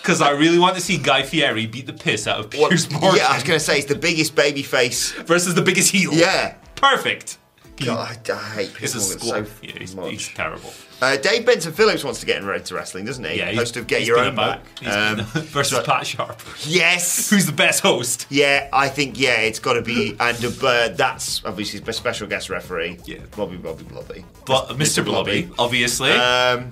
Because 0.00 0.20
I 0.20 0.30
really 0.30 0.58
want 0.58 0.74
to 0.74 0.80
see 0.80 0.98
Guy 0.98 1.22
Fieri 1.22 1.66
beat 1.66 1.86
the 1.86 1.92
piss 1.92 2.26
out 2.26 2.40
of 2.40 2.52
What- 2.54 2.70
Piers 2.70 2.90
Morgan 2.90 3.16
Yeah, 3.16 3.28
I 3.28 3.34
was 3.36 3.44
going 3.44 3.58
to 3.58 3.64
say 3.64 3.78
it's 3.78 3.86
the 3.86 3.94
biggest 3.94 4.34
baby 4.34 4.62
face. 4.64 5.12
versus 5.12 5.54
the 5.54 5.62
biggest 5.62 5.92
heel. 5.92 6.12
Yeah. 6.12 6.54
Perfect. 6.74 7.38
God, 7.76 8.18
I, 8.28 8.32
I 8.32 8.36
hate 8.54 8.74
Piers 8.74 8.94
Morgan 8.94 9.46
so 9.46 9.56
yeah, 9.62 9.78
he's, 9.78 9.96
much. 9.96 10.10
he's 10.10 10.28
terrible. 10.28 10.72
Uh, 11.00 11.16
Dave 11.16 11.44
Benson 11.44 11.72
Phillips 11.72 12.04
wants 12.04 12.20
to 12.20 12.26
get 12.26 12.42
into 12.42 12.74
Wrestling, 12.74 13.04
doesn't 13.06 13.24
he? 13.24 13.38
Yeah, 13.38 13.48
he's, 13.50 13.58
Host 13.58 13.76
of 13.76 13.86
Get 13.88 14.04
Your 14.04 14.18
Own. 14.18 14.36
Back. 14.36 14.60
He's 14.78 14.94
Um, 14.94 15.16
versus 15.34 15.78
so- 15.78 15.82
Pat 15.82 16.06
Sharp. 16.06 16.40
yes. 16.64 17.30
Who's 17.30 17.46
the 17.46 17.52
best 17.52 17.80
host? 17.82 18.26
Yeah, 18.30 18.68
I 18.72 18.88
think 18.88 19.18
yeah, 19.18 19.40
it's 19.40 19.58
got 19.58 19.72
to 19.74 19.82
be, 19.82 20.16
and 20.20 20.44
uh, 20.44 20.88
that's 20.90 21.44
obviously 21.44 21.80
a 21.84 21.92
special 21.92 22.28
guest 22.28 22.50
referee. 22.50 22.98
Yeah. 23.04 23.18
Bobby 23.36 23.56
Bobby 23.56 23.84
Blobby. 23.84 24.24
But 24.46 24.68
Mr. 24.70 25.04
Blobby, 25.04 25.50
obviously. 25.58 26.12
Um, 26.12 26.70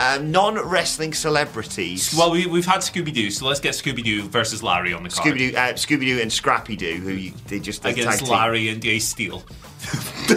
um, 0.00 0.30
non-wrestling 0.30 1.12
celebrities. 1.12 2.14
well, 2.16 2.30
we, 2.30 2.46
we've 2.46 2.66
had 2.66 2.80
Scooby 2.80 3.12
Doo, 3.12 3.30
so 3.30 3.46
let's 3.46 3.60
get 3.60 3.74
Scooby 3.74 4.02
Doo 4.02 4.22
versus 4.22 4.62
Larry 4.62 4.94
on 4.94 5.02
the 5.02 5.10
card. 5.10 5.34
Scooby 5.34 5.38
Doo, 5.38 5.56
uh, 5.56 5.72
Scooby 5.74 6.06
Doo, 6.06 6.20
and 6.20 6.32
Scrappy 6.32 6.74
Doo, 6.76 6.94
who 6.96 7.10
you, 7.10 7.32
they 7.48 7.60
just 7.60 7.82
they 7.82 7.90
against 7.90 8.20
team. 8.20 8.28
Larry 8.28 8.68
and 8.70 8.84
Ace 8.84 9.08
Steel. 9.08 9.42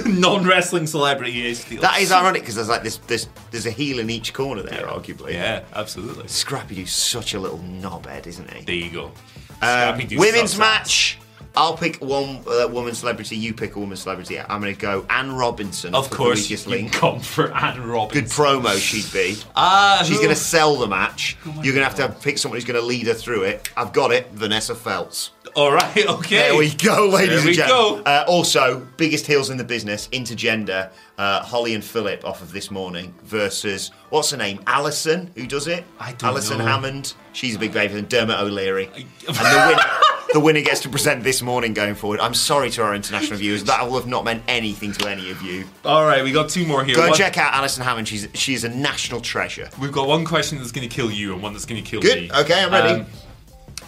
Non 0.07 0.43
wrestling 0.43 0.87
celebrity 0.87 1.45
Ace 1.45 1.63
Steel. 1.63 1.81
That 1.81 1.99
is 1.99 2.11
ironic 2.11 2.41
because 2.41 2.55
there's 2.55 2.69
like 2.69 2.81
this, 2.81 2.97
this, 2.97 3.27
there's 3.51 3.67
a 3.67 3.71
heel 3.71 3.99
in 3.99 4.09
each 4.09 4.33
corner 4.33 4.63
there, 4.63 4.87
arguably. 4.87 5.33
Yeah, 5.33 5.63
absolutely. 5.75 6.27
Scrappy 6.27 6.75
Doo's 6.75 6.91
such 6.91 7.35
a 7.35 7.39
little 7.39 7.59
knobhead, 7.59 8.25
isn't 8.25 8.51
he? 8.51 8.63
There 8.63 8.75
you 8.75 8.89
go. 8.89 9.11
Um, 9.61 10.01
women's 10.17 10.57
match. 10.57 11.19
I'll 11.55 11.77
pick 11.77 11.97
one 11.97 12.41
uh, 12.47 12.67
woman 12.67 12.95
celebrity. 12.95 13.35
You 13.35 13.53
pick 13.53 13.75
a 13.75 13.79
woman 13.79 13.95
celebrity. 13.95 14.39
I'm 14.39 14.59
going 14.61 14.73
to 14.73 14.79
go 14.81 15.05
Anne 15.09 15.31
Robinson. 15.33 15.93
Of 15.93 16.09
course, 16.09 16.49
you 16.49 16.57
Link. 16.69 16.91
come 16.93 17.19
for 17.19 17.53
Anne 17.53 17.85
Robinson. 17.87 18.23
Good 18.23 18.31
promo 18.31 18.75
she'd 18.79 19.11
be. 19.13 19.37
Ah, 19.55 20.01
She's 20.05 20.17
going 20.17 20.29
to 20.29 20.35
sell 20.35 20.75
the 20.77 20.87
match. 20.87 21.37
Oh 21.45 21.49
You're 21.63 21.75
going 21.75 21.87
to 21.87 21.95
have 21.95 21.95
to 21.95 22.09
pick 22.21 22.37
someone 22.39 22.57
who's 22.57 22.65
going 22.65 22.79
to 22.79 22.85
lead 22.85 23.05
her 23.07 23.13
through 23.13 23.43
it. 23.43 23.69
I've 23.77 23.93
got 23.93 24.11
it. 24.11 24.31
Vanessa 24.31 24.73
Feltz. 24.73 25.29
All 25.55 25.71
right, 25.71 26.07
okay. 26.09 26.37
There 26.37 26.57
we 26.57 26.73
go, 26.73 27.07
ladies 27.09 27.41
There 27.41 27.47
and 27.49 27.55
gentlemen. 27.55 28.03
go. 28.03 28.09
Uh, 28.09 28.25
also, 28.27 28.87
biggest 28.97 29.27
heels 29.27 29.51
in 29.51 29.57
the 29.57 29.63
business, 29.63 30.07
intergender. 30.07 30.89
Uh, 31.19 31.43
Holly 31.43 31.75
and 31.75 31.83
Phillip 31.83 32.25
off 32.25 32.41
of 32.41 32.51
this 32.51 32.71
morning 32.71 33.13
versus 33.25 33.91
what's 34.09 34.31
her 34.31 34.37
name? 34.37 34.59
Alison, 34.65 35.29
who 35.35 35.45
does 35.45 35.67
it? 35.67 35.83
I 35.99 36.13
don't 36.13 36.29
Alison 36.31 36.57
know. 36.57 36.65
Hammond. 36.65 37.13
She's 37.33 37.55
a 37.55 37.59
big 37.59 37.71
baby, 37.73 37.93
and 37.99 38.09
Dermot 38.09 38.39
O'Leary. 38.39 38.85
and 38.95 39.05
the 39.27 39.65
winner, 39.67 39.81
the 40.31 40.39
winner 40.39 40.61
gets 40.61 40.79
to 40.81 40.89
present 40.89 41.23
this 41.23 41.41
morning 41.41 41.73
going 41.73 41.95
forward. 41.95 42.19
I'm 42.19 42.33
sorry 42.33 42.69
to 42.71 42.83
our 42.83 42.95
international 42.95 43.37
viewers. 43.37 43.63
That 43.65 43.83
will 43.85 43.95
have 43.95 44.07
not 44.07 44.23
meant 44.23 44.43
anything 44.47 44.91
to 44.93 45.07
any 45.09 45.29
of 45.31 45.41
you. 45.41 45.65
All 45.85 46.05
right, 46.05 46.23
we 46.23 46.31
got 46.31 46.49
two 46.49 46.65
more 46.65 46.83
here. 46.83 46.95
Go 46.95 47.01
and 47.01 47.09
One- 47.11 47.17
check 47.17 47.37
out 47.37 47.53
Alison 47.53 47.83
Hammond. 47.83 48.07
She's 48.07 48.27
she's 48.33 48.63
a 48.63 48.69
national 48.69 49.21
treasure. 49.21 49.69
We've 49.79 49.91
got 49.91 50.07
one 50.07 50.25
question 50.25 50.57
that's 50.57 50.71
going 50.71 50.87
to 50.87 50.93
kill 50.95 51.11
you 51.11 51.33
and 51.33 51.41
one 51.41 51.53
that's 51.53 51.65
going 51.65 51.83
to 51.83 51.87
kill 51.89 52.01
Good. 52.01 52.29
me. 52.29 52.31
Okay, 52.31 52.63
I'm 52.63 52.71
ready. 52.71 53.01
Um, 53.01 53.05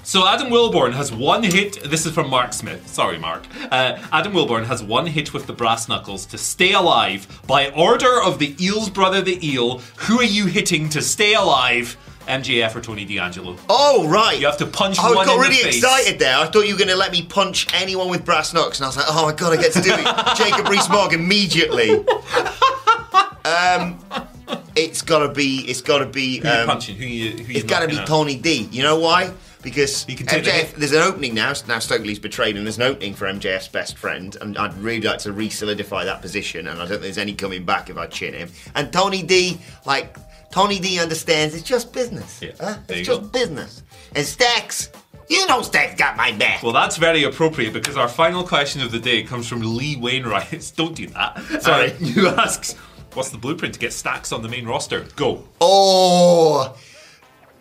so 0.03 0.27
Adam 0.27 0.51
Wilborn 0.51 0.93
has 0.93 1.11
one 1.11 1.41
hit. 1.41 1.81
This 1.89 2.05
is 2.05 2.11
from 2.13 2.29
Mark 2.29 2.53
Smith. 2.53 2.87
Sorry, 2.87 3.17
Mark. 3.17 3.43
Uh, 3.71 3.97
Adam 4.11 4.33
Wilborn 4.33 4.65
has 4.65 4.83
one 4.83 5.07
hit 5.07 5.33
with 5.33 5.47
the 5.47 5.53
brass 5.53 5.89
knuckles 5.89 6.27
to 6.27 6.37
stay 6.37 6.73
alive 6.73 7.27
by 7.47 7.71
order 7.71 8.21
of 8.21 8.37
the 8.37 8.55
Eel's 8.63 8.89
brother, 8.89 9.21
the 9.21 9.43
Eel. 9.47 9.79
Who 10.01 10.19
are 10.19 10.23
you 10.23 10.45
hitting 10.45 10.89
to 10.89 11.01
stay 11.01 11.33
alive? 11.33 11.97
MJF 12.27 12.75
or 12.75 12.81
Tony 12.81 13.05
D'Angelo? 13.05 13.55
Oh 13.69 14.07
right! 14.07 14.39
You 14.39 14.45
have 14.47 14.57
to 14.57 14.65
punch 14.65 14.99
I 14.99 15.13
one 15.13 15.25
got 15.25 15.35
in 15.35 15.41
the 15.41 15.47
really 15.47 15.67
excited 15.67 16.19
there. 16.19 16.37
I 16.37 16.45
thought 16.47 16.67
you 16.67 16.73
were 16.73 16.79
going 16.79 16.89
to 16.89 16.95
let 16.95 17.11
me 17.11 17.23
punch 17.23 17.67
anyone 17.73 18.09
with 18.09 18.25
brass 18.25 18.53
knucks, 18.53 18.79
and 18.79 18.85
I 18.85 18.89
was 18.89 18.97
like, 18.97 19.05
"Oh 19.09 19.25
my 19.25 19.33
god, 19.33 19.57
I 19.57 19.61
get 19.61 19.73
to 19.73 19.81
do 19.81 19.91
it!" 19.93 20.05
Jacob 20.37 20.67
Rees-Mogg 20.69 21.13
immediately. 21.13 22.03
Um, 23.45 23.99
it's 24.75 25.01
got 25.01 25.19
to 25.19 25.29
be. 25.33 25.59
It's 25.67 25.81
got 25.81 25.99
to 25.99 26.05
be. 26.05 26.39
Who 26.39 26.47
you 26.47 26.53
Um, 26.53 26.67
punching? 26.67 26.95
Who 26.97 27.05
you? 27.05 27.43
Who 27.43 27.53
it's 27.53 27.63
got 27.63 27.81
to 27.81 27.87
be 27.87 27.97
out? 27.97 28.07
Tony 28.07 28.35
D. 28.35 28.67
You 28.71 28.83
know 28.83 28.99
why? 28.99 29.31
Because 29.61 30.05
take 30.05 30.27
the 30.27 30.73
there's 30.77 30.91
an 30.91 31.01
opening 31.01 31.33
now. 31.33 31.51
Now 31.67 31.79
Stokely's 31.79 32.19
betrayed, 32.19 32.55
and 32.55 32.67
there's 32.67 32.77
an 32.77 32.83
opening 32.83 33.15
for 33.15 33.25
MJF's 33.25 33.67
best 33.67 33.97
friend, 33.97 34.37
and 34.39 34.55
I'd 34.59 34.75
really 34.77 35.01
like 35.07 35.17
to 35.19 35.31
re-solidify 35.31 36.05
that 36.05 36.21
position. 36.21 36.67
And 36.67 36.77
I 36.77 36.83
don't 36.83 36.89
think 36.89 37.01
there's 37.01 37.17
any 37.17 37.33
coming 37.33 37.65
back 37.65 37.89
if 37.89 37.97
I 37.97 38.05
chin 38.05 38.35
him. 38.35 38.49
And 38.75 38.93
Tony 38.93 39.23
D, 39.23 39.57
like 39.85 40.17
Tony 40.55 40.79
D, 40.79 41.01
understands 41.01 41.53
it's 41.53 41.65
just 41.67 41.91
business. 41.91 42.41
Yeah, 42.41 42.51
huh? 42.57 42.77
It's 42.87 43.05
just 43.05 43.21
go. 43.23 43.27
business. 43.27 43.83
And 44.15 44.25
Stacks, 44.25 44.89
you 45.27 45.45
know 45.47 45.61
Stacks 45.61 45.95
got 45.95 46.15
my 46.15 46.31
back. 46.31 46.63
Well, 46.63 46.71
that's 46.71 46.95
very 46.95 47.25
appropriate 47.25 47.73
because 47.73 47.97
our 47.97 48.07
final 48.07 48.41
question 48.41 48.81
of 48.81 48.89
the 48.89 48.99
day 48.99 49.21
comes 49.23 49.49
from 49.49 49.75
Lee 49.75 49.97
Wainwright. 49.97 50.71
Don't 50.77 50.95
do 50.95 51.07
that. 51.07 51.61
Sorry. 51.61 51.91
Uh, 51.91 51.95
who 51.95 52.27
asks, 52.29 52.71
"What's 53.15 53.31
the 53.31 53.37
blueprint 53.37 53.73
to 53.73 53.81
get 53.81 53.91
stacks 53.91 54.31
on 54.31 54.43
the 54.43 54.47
main 54.47 54.65
roster?" 54.65 55.01
Go. 55.17 55.43
Oh, 55.59 56.73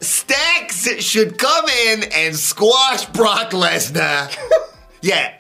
Stacks 0.01 0.89
should 1.03 1.37
come 1.37 1.65
in 1.89 2.05
and 2.15 2.37
squash 2.37 3.07
Brock 3.07 3.51
Lesnar. 3.51 4.33
yeah. 5.03 5.35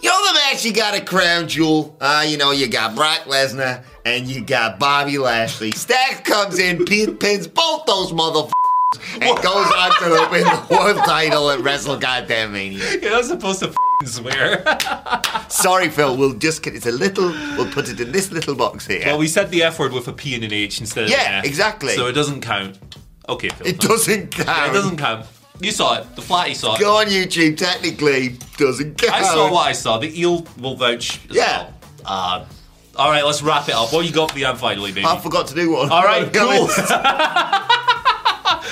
You 0.00 0.10
know 0.10 0.26
the 0.28 0.32
match 0.34 0.64
you 0.64 0.72
got 0.72 0.94
a 0.96 1.04
crown 1.04 1.48
jewel? 1.48 1.96
Uh, 2.00 2.24
you 2.26 2.36
know, 2.36 2.50
you 2.52 2.68
got 2.68 2.94
Brock 2.94 3.20
Lesnar 3.24 3.82
and 4.04 4.26
you 4.26 4.44
got 4.44 4.78
Bobby 4.78 5.18
Lashley. 5.18 5.72
Stacks 5.72 6.20
comes 6.28 6.58
in, 6.58 6.84
pin- 6.84 7.16
pins 7.16 7.46
both 7.48 7.86
those 7.86 8.12
motherfuckers, 8.12 8.50
and 9.14 9.36
goes 9.42 9.72
on 9.72 9.90
to 10.02 10.08
the, 10.08 10.28
win 10.30 10.44
the 10.44 10.66
world 10.70 10.98
title 11.04 11.50
at 11.50 11.60
Wrestle 11.60 11.96
Goddamn 11.98 12.52
Mania. 12.52 12.84
You're 13.00 13.10
not 13.10 13.24
supposed 13.24 13.60
to 13.60 13.74
swear. 14.04 14.62
Sorry, 15.48 15.88
Phil, 15.88 16.16
we'll 16.16 16.34
just 16.34 16.62
get 16.62 16.74
it's 16.74 16.86
a 16.86 16.92
little, 16.92 17.28
we'll 17.56 17.70
put 17.72 17.88
it 17.88 17.98
in 18.00 18.12
this 18.12 18.30
little 18.30 18.54
box 18.54 18.86
here. 18.86 19.02
well, 19.06 19.18
we 19.18 19.26
said 19.26 19.50
the 19.50 19.62
F 19.62 19.78
word 19.78 19.92
with 19.92 20.06
a 20.08 20.12
P 20.12 20.34
and 20.34 20.44
an 20.44 20.52
H 20.52 20.80
instead 20.80 21.04
of 21.04 21.10
Yeah, 21.10 21.22
an 21.28 21.34
F. 21.40 21.44
exactly. 21.46 21.94
So 21.94 22.06
it 22.06 22.12
doesn't 22.12 22.42
count. 22.42 22.78
Okay, 23.28 23.48
Phil. 23.48 23.66
it 23.66 23.80
doesn't 23.80 24.30
count. 24.30 24.70
It 24.70 24.72
doesn't 24.74 24.98
count. 24.98 25.26
You 25.60 25.70
saw 25.72 25.98
it. 26.00 26.16
The 26.16 26.22
flatty 26.22 26.54
saw 26.54 26.74
it. 26.74 26.80
Go 26.80 26.98
on 26.98 27.06
YouTube, 27.06 27.56
technically, 27.56 28.36
doesn't 28.56 28.98
count. 28.98 29.14
I 29.14 29.22
saw 29.22 29.50
what 29.52 29.66
I 29.66 29.72
saw. 29.72 29.98
The 29.98 30.20
eel 30.20 30.46
will 30.58 30.76
vouch. 30.76 31.20
As 31.30 31.36
Yeah. 31.36 31.62
Well. 31.62 31.72
Uh, 32.04 32.44
all 32.96 33.10
right, 33.10 33.24
let's 33.24 33.42
wrap 33.42 33.68
it 33.68 33.74
up. 33.74 33.92
What 33.92 34.06
you 34.06 34.12
got 34.12 34.30
for 34.30 34.36
the 34.36 34.44
end 34.46 34.58
finally, 34.58 34.90
baby? 34.92 35.06
I 35.06 35.18
forgot 35.20 35.48
to 35.48 35.54
do 35.54 35.70
one. 35.72 35.90
All 35.90 36.02
right, 36.02 36.32
cool. 36.32 36.68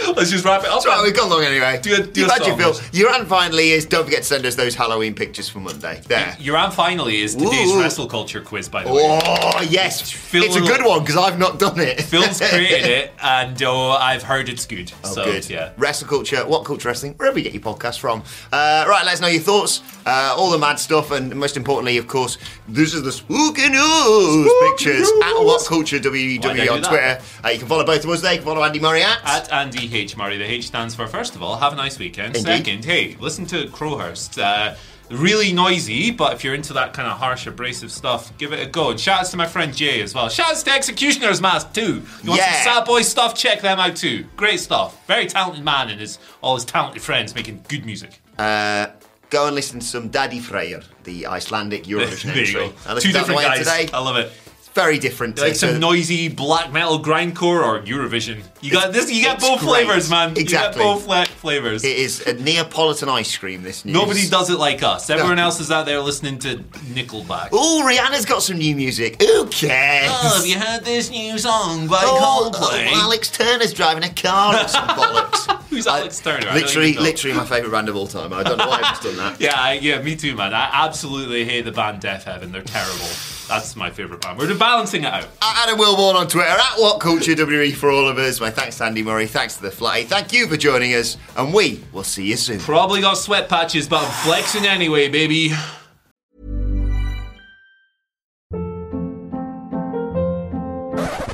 Let's 0.17 0.31
just 0.31 0.45
wrap 0.45 0.63
it 0.63 0.69
up. 0.69 0.85
Right, 0.85 1.03
we've 1.03 1.15
gone 1.15 1.31
long 1.31 1.43
anyway. 1.43 1.81
Do 1.83 1.95
a- 1.95 2.07
do 2.07 2.27
a 2.27 2.31
had 2.31 2.41
your 2.47 2.59
song, 2.59 2.75
fill. 2.75 2.91
Your 2.93 3.11
and 3.11 3.27
finally 3.27 3.71
is 3.71 3.87
don't 3.87 4.05
forget 4.05 4.21
to 4.21 4.29
send 4.29 4.47
us 4.47 4.55
those 4.55 4.75
Halloween 4.75 5.15
pictures 5.15 5.49
for 5.49 5.61
Monday. 5.61 6.01
There. 6.07 6.37
Your 6.39 6.57
and 6.57 6.73
finally 6.73 7.23
is 7.23 7.35
today's 7.35 7.71
Ooh. 7.71 7.81
wrestle 7.81 8.07
culture 8.07 8.41
quiz, 8.41 8.69
by 8.69 8.85
the 8.85 8.93
way. 8.93 9.21
Oh 9.23 9.67
yes, 9.69 10.11
Phil 10.11 10.43
it's 10.45 10.57
a 10.57 10.61
good 10.61 10.85
one 10.85 11.01
because 11.01 11.17
I've 11.17 11.39
not 11.39 11.59
done 11.59 11.79
it. 11.81 12.01
Phil's 12.01 12.41
created 12.49 12.91
it, 12.91 13.13
and 13.23 13.61
oh, 13.63 13.91
I've 13.91 14.23
heard 14.23 14.49
it's 14.49 14.67
good. 14.67 14.93
Oh, 15.05 15.13
so 15.13 15.25
good. 15.25 15.49
yeah. 15.49 15.73
Wrestle 15.77 16.09
culture, 16.09 16.45
what 16.47 16.65
culture 16.65 16.89
wrestling, 16.89 17.15
wherever 17.15 17.39
you 17.39 17.45
get 17.45 17.55
your 17.55 17.63
podcast 17.63 17.99
from. 17.99 18.23
Uh, 18.53 18.85
right, 18.89 19.05
let 19.05 19.15
us 19.15 19.21
know 19.21 19.29
your 19.29 19.43
thoughts, 19.43 19.83
uh, 20.07 20.35
all 20.37 20.51
the 20.51 20.59
mad 20.59 20.79
stuff, 20.79 21.11
and 21.11 21.35
most 21.35 21.57
importantly, 21.57 21.97
of 21.99 22.07
course, 22.07 22.39
this 22.69 22.95
is 22.95 23.03
the 23.03 23.13
spooky 23.13 23.69
news 23.69 24.53
pictures 24.63 25.09
at 25.23 25.35
what 25.41 25.65
culture 25.67 25.99
WWE 25.99 26.71
on? 26.71 26.83
Twitter. 26.83 27.21
Uh, 27.45 27.49
you 27.49 27.59
can 27.59 27.69
follow 27.69 27.85
both 27.85 28.05
of 28.05 28.11
us 28.11 28.21
there. 28.21 28.33
You 28.33 28.39
can 28.39 28.47
follow 28.47 28.63
Andy 28.63 28.81
Murray 28.81 29.03
at. 29.03 29.19
At 29.25 29.53
Andy 29.53 29.87
H. 29.95 30.17
Murray, 30.17 30.37
the 30.37 30.45
H 30.51 30.67
stands 30.67 30.95
for 30.95 31.07
first 31.07 31.35
of 31.35 31.43
all, 31.43 31.57
have 31.57 31.73
a 31.73 31.77
nice 31.77 31.99
weekend. 31.99 32.37
Indeed. 32.37 32.57
Second, 32.67 32.85
hey, 32.85 33.17
listen 33.21 33.47
to 33.47 33.67
Crowhurst. 33.69 34.39
Uh, 34.43 34.75
really 35.11 35.53
noisy, 35.53 36.11
but 36.11 36.33
if 36.33 36.43
you're 36.43 36.55
into 36.55 36.73
that 36.73 36.93
kind 36.95 37.07
of 37.07 37.19
harsh, 37.19 37.47
abrasive 37.47 37.93
stuff, 37.93 38.37
give 38.39 38.53
it 38.53 38.61
a 38.61 38.67
go. 38.67 38.91
And 38.91 38.99
shout 38.99 39.21
outs 39.21 39.31
to 39.33 39.37
my 39.37 39.47
friend 39.47 39.75
Jay 39.75 40.01
as 40.03 40.15
well. 40.15 40.29
Shout 40.29 40.51
outs 40.51 40.63
to 40.65 40.71
Executioner's 40.73 41.41
Mask 41.41 41.73
too. 41.73 42.03
You 42.23 42.31
want 42.31 42.41
Yeah. 42.41 42.63
some 42.63 42.75
sad 42.75 42.85
boy 42.87 43.03
stuff? 43.03 43.35
Check 43.35 43.61
them 43.61 43.79
out 43.79 43.97
too. 43.97 44.25
Great 44.37 44.61
stuff. 44.61 45.07
Very 45.07 45.27
talented 45.27 45.65
man 45.65 45.91
and 45.91 46.01
his 46.01 46.19
all 46.41 46.55
his 46.55 46.65
talented 46.65 47.03
friends 47.03 47.35
making 47.35 47.65
good 47.69 47.85
music. 47.85 48.21
Uh, 48.39 48.87
go 49.31 49.47
and 49.47 49.55
listen 49.55 49.81
to 49.81 49.87
some 49.87 50.09
Daddy 50.09 50.41
Freyr, 50.41 50.83
the 51.05 51.27
Icelandic 51.27 51.85
Eurovision 51.93 52.35
entry. 52.37 52.53
go. 52.53 52.73
I 52.87 52.95
listened 52.95 53.03
Two 53.03 53.09
to 53.09 53.13
that 53.13 53.19
on 53.25 53.27
different 53.43 53.43
guys. 53.43 53.59
today. 53.59 53.89
I 53.93 53.99
love 54.01 54.17
it. 54.17 54.33
Very 54.75 54.99
different. 54.99 55.39
Like 55.39 55.55
some 55.55 55.79
noisy 55.79 56.27
black 56.29 56.73
metal 56.73 56.99
grindcore 56.99 57.65
or 57.65 57.81
Eurovision. 57.83 58.43
You 58.61 58.73
got 58.73 58.93
this. 58.93 59.09
You 59.09 59.23
got 59.25 59.39
both 59.41 59.61
great. 59.61 59.87
flavors, 59.87 60.11
man. 60.11 60.37
Exactly. 60.37 60.83
You 60.83 60.89
got 60.97 61.07
both 61.07 61.29
flavors. 61.29 61.85
It 61.85 61.97
is 61.97 62.27
a 62.27 62.33
Neapolitan 62.33 63.09
ice 63.09 63.37
cream. 63.37 63.63
This 63.63 63.85
news. 63.85 63.95
Nobody 63.95 64.29
does 64.29 64.51
it 64.51 64.59
like 64.59 64.83
us. 64.83 65.09
Everyone 65.11 65.37
No. 65.37 65.45
else 65.45 65.61
is 65.61 65.71
out 65.71 65.87
there 65.87 66.01
listening 66.01 66.41
to 66.41 66.57
Nickelback. 66.93 67.51
Oh, 67.53 67.85
Rihanna's 67.89 68.25
got 68.25 68.43
some 68.43 68.59
new 68.59 68.75
music. 68.75 69.23
Who 69.23 69.47
cares? 69.47 70.11
Oh, 70.13 70.37
have 70.39 70.47
you 70.47 70.59
heard 70.59 70.85
this 70.85 71.09
new 71.09 71.39
song 71.39 71.87
by 71.87 72.01
Oh, 72.05 72.51
Coldplay? 72.53 72.89
oh, 72.89 73.01
Alex 73.05 73.31
Turner's 73.31 73.73
driving 73.73 74.03
a 74.03 74.13
car 74.13 74.57
or 74.65 74.67
some 74.67 74.89
bollocks. 74.89 75.63
Who's 75.71 75.87
Alex 75.87 76.19
Turner? 76.19 76.49
I 76.49 76.55
Literally, 76.55 76.95
literally 76.95 77.37
my 77.37 77.47
favourite 77.47 77.71
band 77.71 77.89
of 77.89 77.95
all 77.95 78.09
time. 78.09 78.33
I 78.33 78.43
don't 78.43 78.59
know 78.59 78.67
why 78.67 78.79
I've 78.83 79.01
just 79.01 79.03
done 79.03 79.17
that. 79.19 79.41
Yeah, 79.41 79.55
I, 79.57 79.75
yeah, 79.75 80.03
me 80.03 80.17
too, 80.17 80.35
man. 80.35 80.53
I 80.53 80.69
absolutely 80.73 81.45
hate 81.45 81.65
the 81.65 81.73
band 81.73 82.01
Deafheaven. 82.03 82.51
They're 82.51 82.63
terrible. 82.63 83.07
That's 83.49 83.77
my 83.77 83.91
favourite 83.91 84.23
band. 84.23 84.39
We're 84.39 84.55
balancing 84.57 85.05
it 85.05 85.13
out. 85.13 85.25
At 85.43 85.69
Adam 85.69 85.79
Wilborn 85.79 86.15
on 86.15 86.29
Twitter, 86.29 86.49
at 86.49 86.79
What 86.79 86.99
Culture 87.01 87.33
WWE 87.33 87.75
for 87.75 87.91
all 87.91 88.09
of 88.09 88.19
us. 88.19 88.41
My 88.41 88.51
thanks 88.51 88.79
to 88.79 88.85
Andy 88.85 89.03
Murray, 89.03 89.27
thanks 89.27 89.57
to 89.57 89.63
the 89.63 89.71
fly. 89.71 90.05
Thank 90.05 90.33
you 90.33 90.47
for 90.49 90.57
joining 90.57 90.95
us, 90.95 91.17
and 91.37 91.53
we 91.53 91.83
will 91.93 92.05
see 92.05 92.27
you 92.29 92.37
soon. 92.37 92.59
Probably 92.61 93.01
got 93.01 93.15
sweat 93.15 93.49
patches, 93.49 93.87
but 93.87 94.03
I'm 94.05 94.11
flexing 94.25 94.67
anyway, 94.67 95.09
baby. 95.09 95.53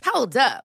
Hold 0.05 0.37
up. 0.37 0.65